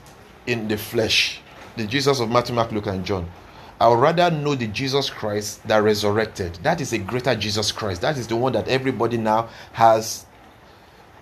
in 0.47 0.67
the 0.67 0.77
flesh, 0.77 1.41
the 1.75 1.85
Jesus 1.85 2.19
of 2.19 2.29
Matthew, 2.29 2.55
Mark, 2.55 2.71
Luke, 2.71 2.87
and 2.87 3.05
John. 3.05 3.29
I 3.79 3.89
would 3.89 3.99
rather 3.99 4.31
know 4.31 4.55
the 4.55 4.67
Jesus 4.67 5.09
Christ 5.09 5.65
that 5.67 5.77
resurrected. 5.79 6.55
That 6.63 6.79
is 6.79 6.93
a 6.93 6.97
greater 6.97 7.35
Jesus 7.35 7.73
Christ. 7.73 8.01
That 8.01 8.17
is 8.17 8.27
the 8.27 8.35
one 8.35 8.53
that 8.53 8.69
everybody 8.69 9.17
now 9.17 9.49
has 9.73 10.25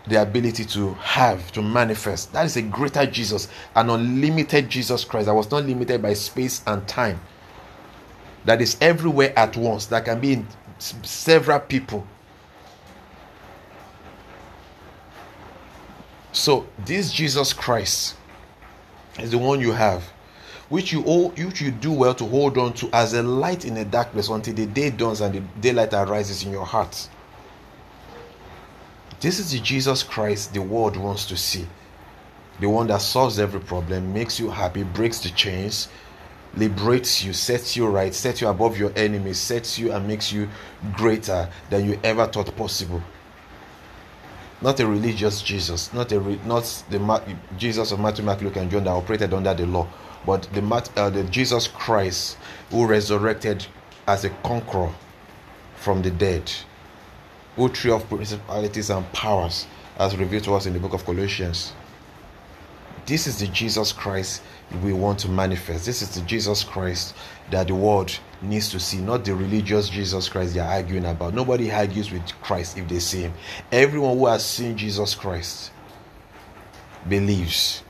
the 0.08 0.22
ability 0.22 0.66
to 0.66 0.94
have, 0.96 1.52
to 1.54 1.62
manifest. 1.62 2.34
That 2.34 2.46
is 2.46 2.58
a 2.58 2.62
greater 2.62 3.06
Jesus, 3.06 3.48
an 3.76 3.90
unlimited 3.90 4.70
Jesus 4.70 5.06
Christ 5.06 5.28
that 5.28 5.34
was 5.34 5.50
not 5.50 5.66
limited 5.66 6.02
by 6.02 6.14
space 6.14 6.62
and 6.68 6.86
time. 6.88 7.20
That 8.46 8.62
is 8.62 8.76
everywhere 8.82 9.38
at 9.38 9.56
once, 9.56 9.86
that 9.88 10.06
can 10.06 10.20
be 10.20 10.34
in 10.34 10.48
several 10.78 11.60
people. 11.60 12.06
So, 16.34 16.66
this 16.80 17.14
Jesus 17.14 17.54
Christ 17.54 18.16
is 19.20 19.32
the 19.32 19.38
one 19.38 19.62
you 19.62 19.72
have, 19.72 20.04
which 20.68 20.92
you 20.92 21.04
all, 21.04 21.30
which 21.30 21.62
you 21.62 21.72
do 21.72 21.92
well 21.92 22.16
to 22.16 22.26
hold 22.26 22.58
on 22.58 22.74
to 22.74 22.90
as 22.92 23.14
a 23.14 23.22
light 23.22 23.66
in 23.66 23.76
the 23.76 23.86
darkness 23.86 24.30
until 24.30 24.56
the 24.56 24.66
day 24.66 24.90
dawns 24.90 25.22
and 25.22 25.36
the 25.36 25.42
daylight 25.62 25.94
arises 25.94 26.44
in 26.44 26.52
your 26.52 26.66
heart. 26.66 27.08
This 29.24 29.40
is 29.40 29.52
the 29.54 29.60
Jesus 29.62 30.04
Christ 30.04 30.54
the 30.54 30.62
world 30.62 30.98
wants 30.98 31.26
to 31.28 31.38
see. 31.38 31.66
The 32.60 32.68
one 32.68 32.88
that 32.88 33.02
solves 33.02 33.40
every 33.40 33.62
problem, 33.62 34.14
makes 34.14 34.38
you 34.38 34.50
happy, 34.50 34.84
breaks 34.84 35.20
the 35.20 35.30
chains, 35.30 35.88
liberates 36.58 37.24
you, 37.24 37.32
sets 37.32 37.78
you 37.78 37.88
right, 37.88 38.14
sets 38.14 38.42
you 38.42 38.50
above 38.50 38.78
your 38.78 38.92
enemies, 38.98 39.40
sets 39.40 39.80
you 39.80 39.94
and 39.94 40.06
makes 40.06 40.34
you 40.34 40.50
greater 40.98 41.48
than 41.70 41.86
you 41.86 41.98
ever 42.04 42.28
thought 42.28 42.54
possible. 42.58 43.02
Not 44.62 44.82
a 44.82 44.88
religious 44.88 45.42
Jesus, 45.42 45.94
not 45.94 46.12
a 46.12 46.20
not 46.46 46.84
the 46.90 47.38
Jesus 47.58 47.94
of 47.94 48.02
Matthew, 48.02 48.26
Mark, 48.26 48.42
Luke, 48.42 48.58
and 48.58 48.70
John 48.70 48.84
that 48.84 48.92
operated 48.92 49.34
under 49.34 49.54
the 49.54 49.66
law, 49.66 49.88
but 50.26 50.50
the 50.52 50.92
uh, 50.98 51.10
the 51.10 51.24
Jesus 51.24 51.70
Christ 51.70 52.36
who 52.72 52.86
resurrected 52.86 53.66
as 54.06 54.26
a 54.26 54.32
conqueror 54.44 54.92
from 55.78 56.02
the 56.02 56.12
dead 56.12 56.52
who 57.56 57.66
of 57.66 58.10
principalities 58.10 58.90
and 58.90 59.12
powers 59.14 59.68
as 59.98 60.16
revealed 60.18 60.44
to 60.44 60.56
us 60.56 60.66
in 60.66 60.74
the 60.74 60.80
book 60.80 60.94
of 60.94 61.06
Colossians. 61.06 61.74
This 63.06 63.28
is 63.28 63.40
the 63.40 63.48
Jesus 63.48 63.92
Christ 63.92 64.42
we 64.82 64.94
want 64.94 65.20
to 65.20 65.30
manifest. 65.30 65.86
This 65.86 66.02
is 66.02 66.16
the 66.16 66.22
Jesus 66.22 66.64
Christ 66.64 67.16
that 67.52 67.68
the 67.68 67.76
world 67.76 68.18
needs 68.42 68.70
to 68.70 68.80
see, 68.80 68.98
not 68.98 69.26
the 69.26 69.36
religious 69.36 69.90
Jesus 69.90 70.30
Christ 70.30 70.54
they're 70.54 70.64
arguing 70.64 71.06
about. 71.06 71.34
Nobody 71.34 71.70
argues 71.70 72.12
with 72.12 72.26
Christ 72.42 72.78
if 72.78 72.88
they 72.88 73.00
see 73.00 73.24
him. 73.24 73.34
Everyone 73.72 74.18
who 74.18 74.28
has 74.28 74.46
seen 74.46 74.78
Jesus 74.78 75.16
Christ 75.16 75.72
believes. 77.08 77.84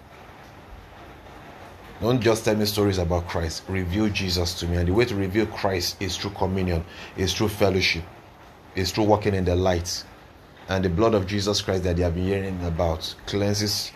Don't 2.02 2.20
just 2.20 2.44
tell 2.44 2.56
me 2.56 2.66
stories 2.66 2.98
about 2.98 3.28
Christ. 3.28 3.64
Reveal 3.70 4.10
Jesus 4.10 4.56
to 4.56 4.68
me. 4.68 4.78
And 4.78 4.90
the 4.90 4.94
way 4.94 5.06
to 5.06 5.16
reveal 5.16 5.46
Christ 5.46 6.02
is 6.02 6.18
through 6.18 6.32
communion, 6.32 6.84
is 7.16 7.34
through 7.34 7.50
fellowship 7.50 8.04
is 8.76 8.92
through 8.92 9.06
walking 9.06 9.34
in 9.34 9.46
the 9.46 9.56
light. 9.56 10.04
And 10.70 10.84
the 10.84 10.90
blood 10.90 11.14
of 11.14 11.28
Jesus 11.28 11.62
Christ 11.62 11.84
that 11.84 11.98
they 11.98 12.04
have 12.04 12.16
been 12.16 12.26
hearing 12.26 12.64
about 12.66 13.14
cleanses 13.26 13.92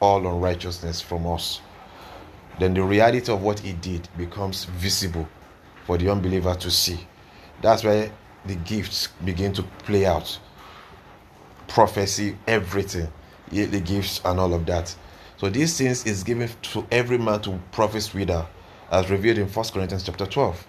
all 0.00 0.26
unrighteousness 0.26 1.00
from 1.00 1.26
us. 1.26 1.60
Then 2.58 2.74
the 2.74 2.82
reality 2.82 3.30
of 3.32 3.42
what 3.42 3.60
he 3.60 3.72
did 3.74 4.08
becomes 4.16 4.64
visible 4.64 5.28
for 5.84 5.98
the 5.98 6.10
unbeliever 6.10 6.54
to 6.54 6.70
see. 6.70 7.06
That's 7.60 7.84
where 7.84 8.10
the 8.44 8.56
gifts 8.56 9.08
begin 9.24 9.52
to 9.54 9.62
play 9.62 10.06
out. 10.06 10.38
Prophecy, 11.68 12.36
everything, 12.46 13.08
the 13.50 13.80
gifts 13.80 14.20
and 14.24 14.40
all 14.40 14.54
of 14.54 14.64
that. 14.66 14.94
So 15.36 15.50
these 15.50 15.76
things 15.76 16.06
is 16.06 16.24
given 16.24 16.48
to 16.62 16.86
every 16.90 17.18
man 17.18 17.42
to 17.42 17.60
profit 17.72 18.10
with 18.14 18.30
uh, 18.30 18.46
as 18.90 19.10
revealed 19.10 19.38
in 19.38 19.48
1 19.48 19.66
Corinthians 19.66 20.02
chapter 20.02 20.24
12. 20.24 20.66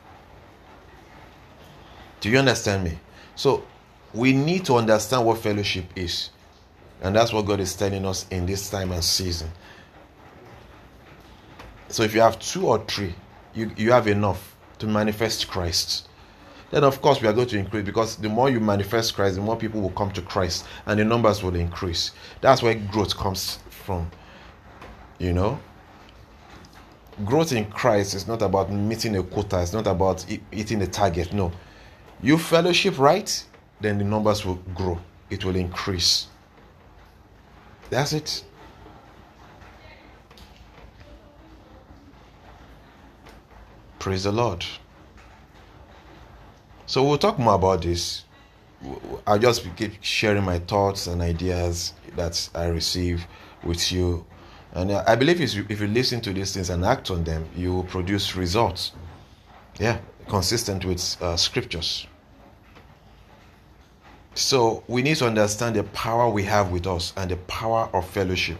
Do 2.19 2.29
you 2.29 2.37
understand 2.37 2.83
me? 2.83 2.99
So 3.37 3.63
we 4.13 4.33
need 4.33 4.65
to 4.65 4.75
understand 4.75 5.25
what 5.25 5.37
fellowship 5.37 5.85
is. 5.95 6.31
And 7.01 7.15
that's 7.15 7.31
what 7.31 7.45
God 7.45 7.59
is 7.59 7.75
telling 7.75 8.03
us 8.05 8.27
in 8.31 8.47
this 8.47 8.69
time 8.69 8.91
and 8.91 9.03
season. 9.03 9.49
So 11.89 12.01
if 12.03 12.15
you 12.15 12.21
have 12.21 12.39
two 12.39 12.67
or 12.67 12.83
three, 12.85 13.13
you, 13.53 13.71
you 13.77 13.91
have 13.91 14.07
enough 14.07 14.55
to 14.79 14.87
manifest 14.87 15.47
Christ. 15.47 16.09
Then 16.71 16.83
of 16.83 16.99
course 17.01 17.21
we 17.21 17.27
are 17.27 17.33
going 17.33 17.47
to 17.49 17.59
increase 17.59 17.85
because 17.85 18.17
the 18.17 18.27
more 18.27 18.49
you 18.49 18.59
manifest 18.59 19.13
Christ, 19.13 19.35
the 19.35 19.41
more 19.41 19.55
people 19.55 19.81
will 19.81 19.91
come 19.91 20.11
to 20.13 20.21
Christ 20.23 20.65
and 20.87 20.99
the 20.99 21.05
numbers 21.05 21.43
will 21.43 21.55
increase. 21.55 22.11
That's 22.41 22.63
where 22.63 22.73
growth 22.73 23.15
comes 23.15 23.59
from. 23.69 24.09
You 25.19 25.33
know? 25.33 25.59
Growth 27.23 27.51
in 27.51 27.65
Christ 27.65 28.15
is 28.15 28.27
not 28.27 28.41
about 28.41 28.71
meeting 28.71 29.15
a 29.15 29.23
quota, 29.23 29.61
it's 29.61 29.73
not 29.73 29.85
about 29.85 30.23
hitting 30.51 30.81
a 30.81 30.87
target. 30.87 31.33
No 31.33 31.51
you 32.21 32.37
fellowship 32.37 32.97
right, 32.97 33.43
then 33.79 33.97
the 33.97 34.03
numbers 34.03 34.45
will 34.45 34.59
grow, 34.73 34.99
it 35.29 35.45
will 35.45 35.55
increase. 35.55 36.27
That's 37.89 38.13
it. 38.13 38.43
Praise 43.99 44.23
the 44.23 44.31
Lord. 44.31 44.65
So 46.85 47.03
we'll 47.03 47.17
talk 47.17 47.37
more 47.37 47.55
about 47.55 47.81
this. 47.81 48.23
I'll 49.25 49.39
just 49.39 49.67
keep 49.75 49.93
sharing 50.01 50.43
my 50.43 50.59
thoughts 50.59 51.07
and 51.07 51.21
ideas 51.21 51.93
that 52.15 52.49
I 52.55 52.67
receive 52.67 53.25
with 53.63 53.91
you. 53.91 54.25
And 54.73 54.91
uh, 54.91 55.03
I 55.07 55.15
believe 55.15 55.41
if 55.41 55.81
you 55.81 55.87
listen 55.87 56.21
to 56.21 56.33
these 56.33 56.53
things 56.53 56.69
and 56.69 56.85
act 56.85 57.09
on 57.09 57.23
them, 57.23 57.47
you 57.55 57.73
will 57.73 57.83
produce 57.83 58.35
results. 58.35 58.91
Yeah 59.79 59.99
consistent 60.27 60.85
with 60.85 61.17
uh, 61.21 61.35
scriptures. 61.37 62.07
So 64.33 64.83
we 64.87 65.01
need 65.01 65.17
to 65.17 65.25
understand 65.25 65.75
the 65.75 65.83
power 65.83 66.29
we 66.29 66.43
have 66.43 66.71
with 66.71 66.85
us 66.85 67.11
and 67.17 67.31
the 67.31 67.37
power 67.37 67.89
of 67.93 68.07
fellowship. 68.07 68.59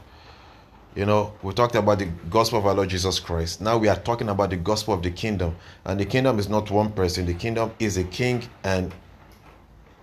You 0.96 1.06
know, 1.06 1.34
we 1.44 1.54
talked 1.54 1.76
about 1.76 2.00
the 2.00 2.08
gospel 2.32 2.58
of 2.58 2.66
our 2.66 2.74
Lord 2.74 2.90
Jesus 2.90 3.20
Christ. 3.20 3.62
Now 3.62 3.78
we 3.78 3.88
are 3.88 3.96
talking 3.96 4.30
about 4.30 4.50
the 4.50 4.58
gospel 4.58 4.96
of 4.96 5.04
the 5.04 5.12
kingdom. 5.12 5.56
And 5.86 6.00
the 6.00 6.06
kingdom 6.06 6.40
is 6.40 6.50
not 6.50 6.72
one 6.72 6.92
person, 6.92 7.28
the 7.28 7.36
kingdom 7.36 7.72
is 7.78 7.98
a 7.98 8.04
king 8.04 8.50
and 8.64 8.92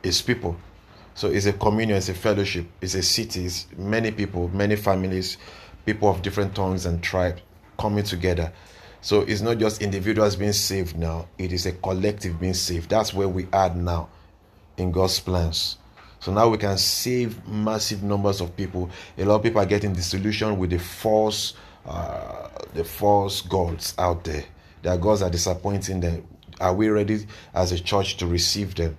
his 0.05 0.22
people. 0.22 0.57
So 1.16 1.29
it's 1.29 1.46
a 1.46 1.53
communion, 1.53 1.98
it's 1.98 2.09
a 2.09 2.14
fellowship, 2.14 2.66
it's 2.81 2.94
a 2.94 3.03
city, 3.03 3.46
it's 3.46 3.66
many 3.77 4.12
people, 4.12 4.48
many 4.55 4.77
families, 4.77 5.38
people 5.85 6.09
of 6.09 6.22
different 6.22 6.55
tongues 6.55 6.87
and 6.87 7.03
tribes 7.03 7.42
coming 7.79 8.05
together. 8.05 8.53
So 9.04 9.20
it's 9.20 9.42
not 9.42 9.58
just 9.58 9.82
individuals 9.82 10.34
being 10.34 10.54
saved 10.54 10.96
now, 10.96 11.28
it 11.36 11.52
is 11.52 11.66
a 11.66 11.72
collective 11.72 12.40
being 12.40 12.54
saved. 12.54 12.88
That's 12.88 13.12
where 13.12 13.28
we 13.28 13.46
are 13.52 13.68
now 13.68 14.08
in 14.78 14.92
God's 14.92 15.20
plans. 15.20 15.76
So 16.20 16.32
now 16.32 16.48
we 16.48 16.56
can 16.56 16.78
save 16.78 17.46
massive 17.46 18.02
numbers 18.02 18.40
of 18.40 18.56
people. 18.56 18.88
A 19.18 19.24
lot 19.26 19.34
of 19.34 19.42
people 19.42 19.60
are 19.60 19.66
getting 19.66 19.92
disillusioned 19.92 20.58
with 20.58 20.70
the 20.70 20.78
false, 20.78 21.52
uh, 21.84 22.48
the 22.72 22.82
false 22.82 23.42
gods 23.42 23.92
out 23.98 24.24
there. 24.24 24.46
Their 24.80 24.96
gods 24.96 25.20
are 25.20 25.28
disappointing 25.28 26.00
them. 26.00 26.26
Are 26.58 26.72
we 26.72 26.88
ready 26.88 27.26
as 27.52 27.72
a 27.72 27.78
church 27.78 28.16
to 28.16 28.26
receive 28.26 28.74
them? 28.74 28.96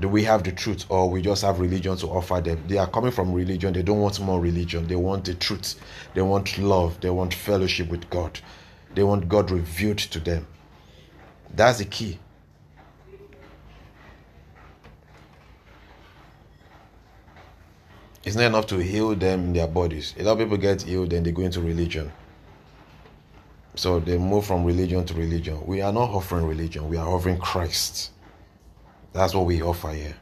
Do 0.00 0.08
we 0.08 0.24
have 0.24 0.42
the 0.42 0.50
truth, 0.50 0.86
or 0.88 1.08
we 1.08 1.22
just 1.22 1.42
have 1.42 1.60
religion 1.60 1.96
to 1.98 2.08
offer 2.08 2.40
them? 2.40 2.64
They 2.66 2.78
are 2.78 2.88
coming 2.88 3.12
from 3.12 3.32
religion. 3.32 3.72
They 3.72 3.82
don't 3.82 4.00
want 4.00 4.18
more 4.18 4.40
religion. 4.40 4.88
They 4.88 4.96
want 4.96 5.26
the 5.26 5.34
truth. 5.34 5.76
They 6.14 6.22
want 6.22 6.58
love. 6.58 7.00
They 7.00 7.10
want 7.10 7.34
fellowship 7.34 7.88
with 7.88 8.10
God. 8.10 8.40
They 8.94 9.02
want 9.02 9.28
God 9.28 9.50
revealed 9.50 9.98
to 9.98 10.20
them. 10.20 10.46
That's 11.54 11.78
the 11.78 11.84
key. 11.84 12.18
It's 18.24 18.36
not 18.36 18.44
enough 18.44 18.66
to 18.68 18.78
heal 18.78 19.14
them 19.14 19.40
in 19.40 19.52
their 19.52 19.66
bodies. 19.66 20.14
A 20.18 20.22
lot 20.22 20.32
of 20.32 20.38
people 20.38 20.56
get 20.56 20.82
healed, 20.82 21.10
then 21.10 21.22
they 21.22 21.32
go 21.32 21.42
into 21.42 21.60
religion. 21.60 22.10
So 23.74 24.00
they 24.00 24.16
move 24.16 24.46
from 24.46 24.64
religion 24.64 25.04
to 25.04 25.14
religion. 25.14 25.64
We 25.66 25.82
are 25.82 25.92
not 25.92 26.10
offering 26.10 26.46
religion, 26.46 26.88
we 26.88 26.96
are 26.96 27.06
offering 27.06 27.38
Christ. 27.38 28.12
That's 29.12 29.34
what 29.34 29.46
we 29.46 29.62
offer 29.62 29.90
here. 29.90 30.16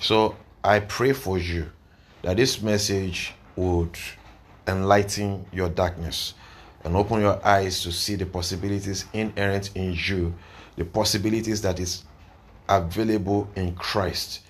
So 0.00 0.36
I 0.62 0.80
pray 0.80 1.12
for 1.12 1.38
you 1.38 1.70
that 2.22 2.38
this 2.38 2.60
message 2.60 3.34
would 3.56 3.96
enlighten 4.66 5.46
your 5.52 5.68
darkness 5.68 6.34
and 6.84 6.96
open 6.96 7.20
your 7.20 7.44
eyes 7.44 7.82
to 7.82 7.92
see 7.92 8.14
the 8.14 8.26
possibilities 8.26 9.06
inherent 9.12 9.70
in 9.74 9.94
you, 9.94 10.34
the 10.76 10.84
possibilities 10.84 11.62
that 11.62 11.80
is 11.80 12.04
available 12.68 13.48
in 13.56 13.74
Christ 13.74 14.40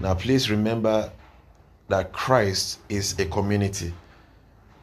now, 0.00 0.14
please 0.14 0.50
remember 0.50 1.12
that 1.88 2.12
Christ 2.12 2.78
is 2.88 3.18
a 3.18 3.26
community. 3.26 3.92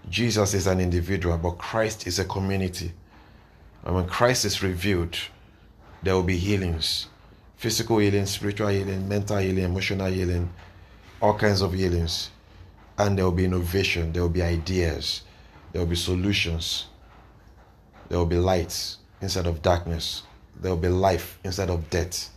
Jesus 0.10 0.54
is 0.54 0.67
an 0.67 0.80
individual, 0.80 1.38
but 1.38 1.58
Christ 1.58 2.08
is 2.08 2.19
a 2.19 2.25
community. 2.25 2.93
And 3.84 3.95
when 3.95 4.08
Christ 4.08 4.45
is 4.45 4.63
revealed, 4.63 5.17
there 6.04 6.15
will 6.15 6.23
be 6.23 6.38
healings 6.38 7.08
physical 7.58 7.97
healing, 7.97 8.25
spiritual 8.25 8.69
healing, 8.69 9.10
mental 9.10 9.36
healing, 9.36 9.65
emotional 9.65 10.08
healing, 10.08 10.49
all 11.21 11.34
kinds 11.34 11.60
of 11.60 11.73
healings. 11.73 12.30
And 12.97 13.17
there 13.17 13.25
will 13.25 13.34
be 13.34 13.43
innovation, 13.43 14.13
there 14.13 14.21
will 14.21 14.30
be 14.30 14.41
ideas, 14.41 15.23
there 15.71 15.82
will 15.82 15.89
be 15.89 15.95
solutions, 15.95 16.88
there 18.08 18.17
will 18.17 18.25
be 18.25 18.38
light 18.38 18.95
instead 19.21 19.47
of 19.47 19.62
darkness, 19.62 20.23
there 20.60 20.71
will 20.71 20.82
be 20.82 20.88
life 20.88 21.39
instead 21.43 21.69
of 21.69 21.89
death. 21.89 22.29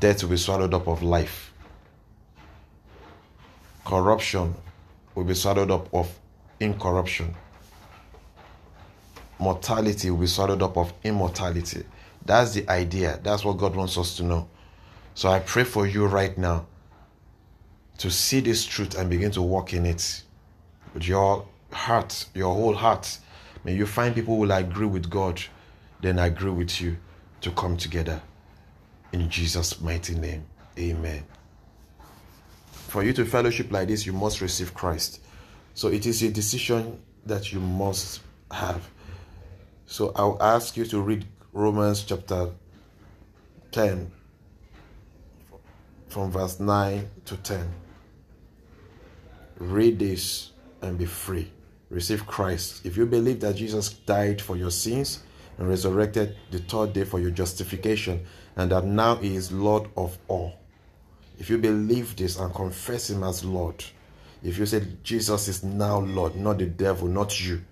Death 0.00 0.22
will 0.22 0.30
be 0.30 0.36
swallowed 0.36 0.74
up 0.74 0.86
of 0.86 1.02
life. 1.02 1.52
Corruption 3.84 4.54
will 5.14 5.24
be 5.24 5.34
swallowed 5.34 5.70
up 5.70 5.92
of 5.94 6.12
incorruption. 6.60 7.34
Mortality 9.38 10.10
will 10.10 10.18
be 10.18 10.26
swallowed 10.26 10.62
up 10.62 10.76
of 10.76 10.92
immortality. 11.04 11.84
That's 12.24 12.52
the 12.52 12.68
idea. 12.68 13.18
That's 13.22 13.44
what 13.44 13.56
God 13.56 13.74
wants 13.74 13.96
us 13.96 14.16
to 14.18 14.22
know. 14.22 14.48
So 15.14 15.28
I 15.28 15.38
pray 15.40 15.64
for 15.64 15.86
you 15.86 16.06
right 16.06 16.36
now 16.36 16.66
to 17.98 18.10
see 18.10 18.40
this 18.40 18.64
truth 18.64 18.96
and 18.96 19.08
begin 19.10 19.30
to 19.32 19.42
walk 19.42 19.72
in 19.72 19.86
it 19.86 20.22
with 20.94 21.08
your 21.08 21.46
heart, 21.72 22.26
your 22.34 22.54
whole 22.54 22.74
heart. 22.74 23.18
May 23.64 23.74
you 23.74 23.86
find 23.86 24.14
people 24.14 24.34
who 24.34 24.42
will 24.42 24.52
agree 24.52 24.86
with 24.86 25.10
God, 25.10 25.40
then 26.00 26.18
agree 26.18 26.50
with 26.50 26.80
you 26.80 26.96
to 27.40 27.50
come 27.50 27.76
together. 27.76 28.20
In 29.12 29.28
Jesus' 29.30 29.80
mighty 29.80 30.14
name, 30.14 30.44
amen. 30.78 31.24
For 32.70 33.02
you 33.02 33.12
to 33.14 33.24
fellowship 33.24 33.70
like 33.70 33.88
this, 33.88 34.06
you 34.06 34.12
must 34.12 34.40
receive 34.40 34.74
Christ. 34.74 35.20
So 35.74 35.88
it 35.88 36.06
is 36.06 36.22
a 36.22 36.30
decision 36.30 37.00
that 37.26 37.52
you 37.52 37.60
must 37.60 38.20
have. 38.50 38.88
So 39.86 40.12
I'll 40.16 40.38
ask 40.42 40.76
you 40.76 40.84
to 40.86 41.00
read 41.00 41.26
Romans 41.52 42.02
chapter 42.02 42.50
10 43.72 44.10
from 46.08 46.30
verse 46.30 46.60
9 46.60 47.08
to 47.26 47.36
10. 47.36 47.68
Read 49.58 49.98
this 49.98 50.52
and 50.82 50.98
be 50.98 51.04
free. 51.04 51.50
Receive 51.90 52.26
Christ. 52.26 52.84
If 52.84 52.96
you 52.96 53.06
believe 53.06 53.40
that 53.40 53.56
Jesus 53.56 53.90
died 53.90 54.40
for 54.40 54.56
your 54.56 54.70
sins 54.70 55.20
and 55.56 55.68
resurrected 55.68 56.36
the 56.50 56.58
third 56.58 56.92
day 56.92 57.04
for 57.04 57.18
your 57.18 57.30
justification, 57.30 58.24
and 58.56 58.70
that 58.70 58.84
now 58.84 59.16
He 59.16 59.36
is 59.36 59.50
Lord 59.50 59.88
of 59.96 60.18
all. 60.28 60.54
If 61.38 61.48
you 61.48 61.58
believe 61.58 62.16
this 62.16 62.38
and 62.38 62.54
confess 62.54 63.10
Him 63.10 63.22
as 63.22 63.44
Lord, 63.44 63.84
if 64.42 64.58
you 64.58 64.66
say 64.66 64.82
Jesus 65.02 65.48
is 65.48 65.64
now 65.64 65.98
Lord, 65.98 66.36
not 66.36 66.58
the 66.58 66.66
devil, 66.66 67.08
not 67.08 67.40
you, 67.44 67.62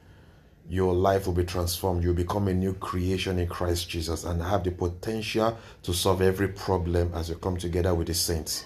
your 0.69 0.95
life 0.95 1.27
will 1.27 1.35
be 1.35 1.45
transformed. 1.45 2.03
You'll 2.03 2.15
become 2.15 2.49
a 2.49 2.55
new 2.55 2.75
creation 2.75 3.39
in 3.39 3.47
Christ 3.47 3.89
Jesus 3.89 4.25
and 4.25 4.43
have 4.43 4.65
the 4.65 4.73
potential 4.73 5.57
to 5.85 5.93
solve 5.93 6.23
every 6.23 6.49
problem 6.49 7.13
as 7.15 7.29
you 7.29 7.37
come 7.37 7.57
together 7.57 7.95
with 7.95 8.09
the 8.09 8.15
saints. 8.15 8.65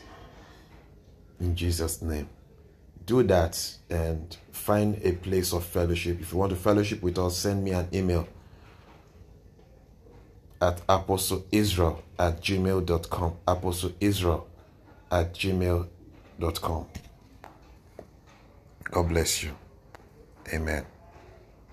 In 1.40 1.54
Jesus' 1.54 2.00
name. 2.00 2.28
Do 3.10 3.24
that 3.24 3.74
and 3.90 4.36
find 4.52 4.96
a 5.02 5.10
place 5.14 5.52
of 5.52 5.64
fellowship. 5.64 6.20
If 6.20 6.30
you 6.30 6.38
want 6.38 6.50
to 6.50 6.56
fellowship 6.56 7.02
with 7.02 7.18
us, 7.18 7.38
send 7.38 7.64
me 7.64 7.72
an 7.72 7.88
email 7.92 8.28
at 10.62 10.86
apostleisrael 10.86 12.02
at 12.16 12.40
gmail.com. 12.40 13.36
Apostleisrael 13.48 14.44
at 15.10 15.34
gmail.com. 15.34 16.86
God 18.84 19.08
bless 19.08 19.42
you. 19.42 19.56
Amen. 20.54 20.86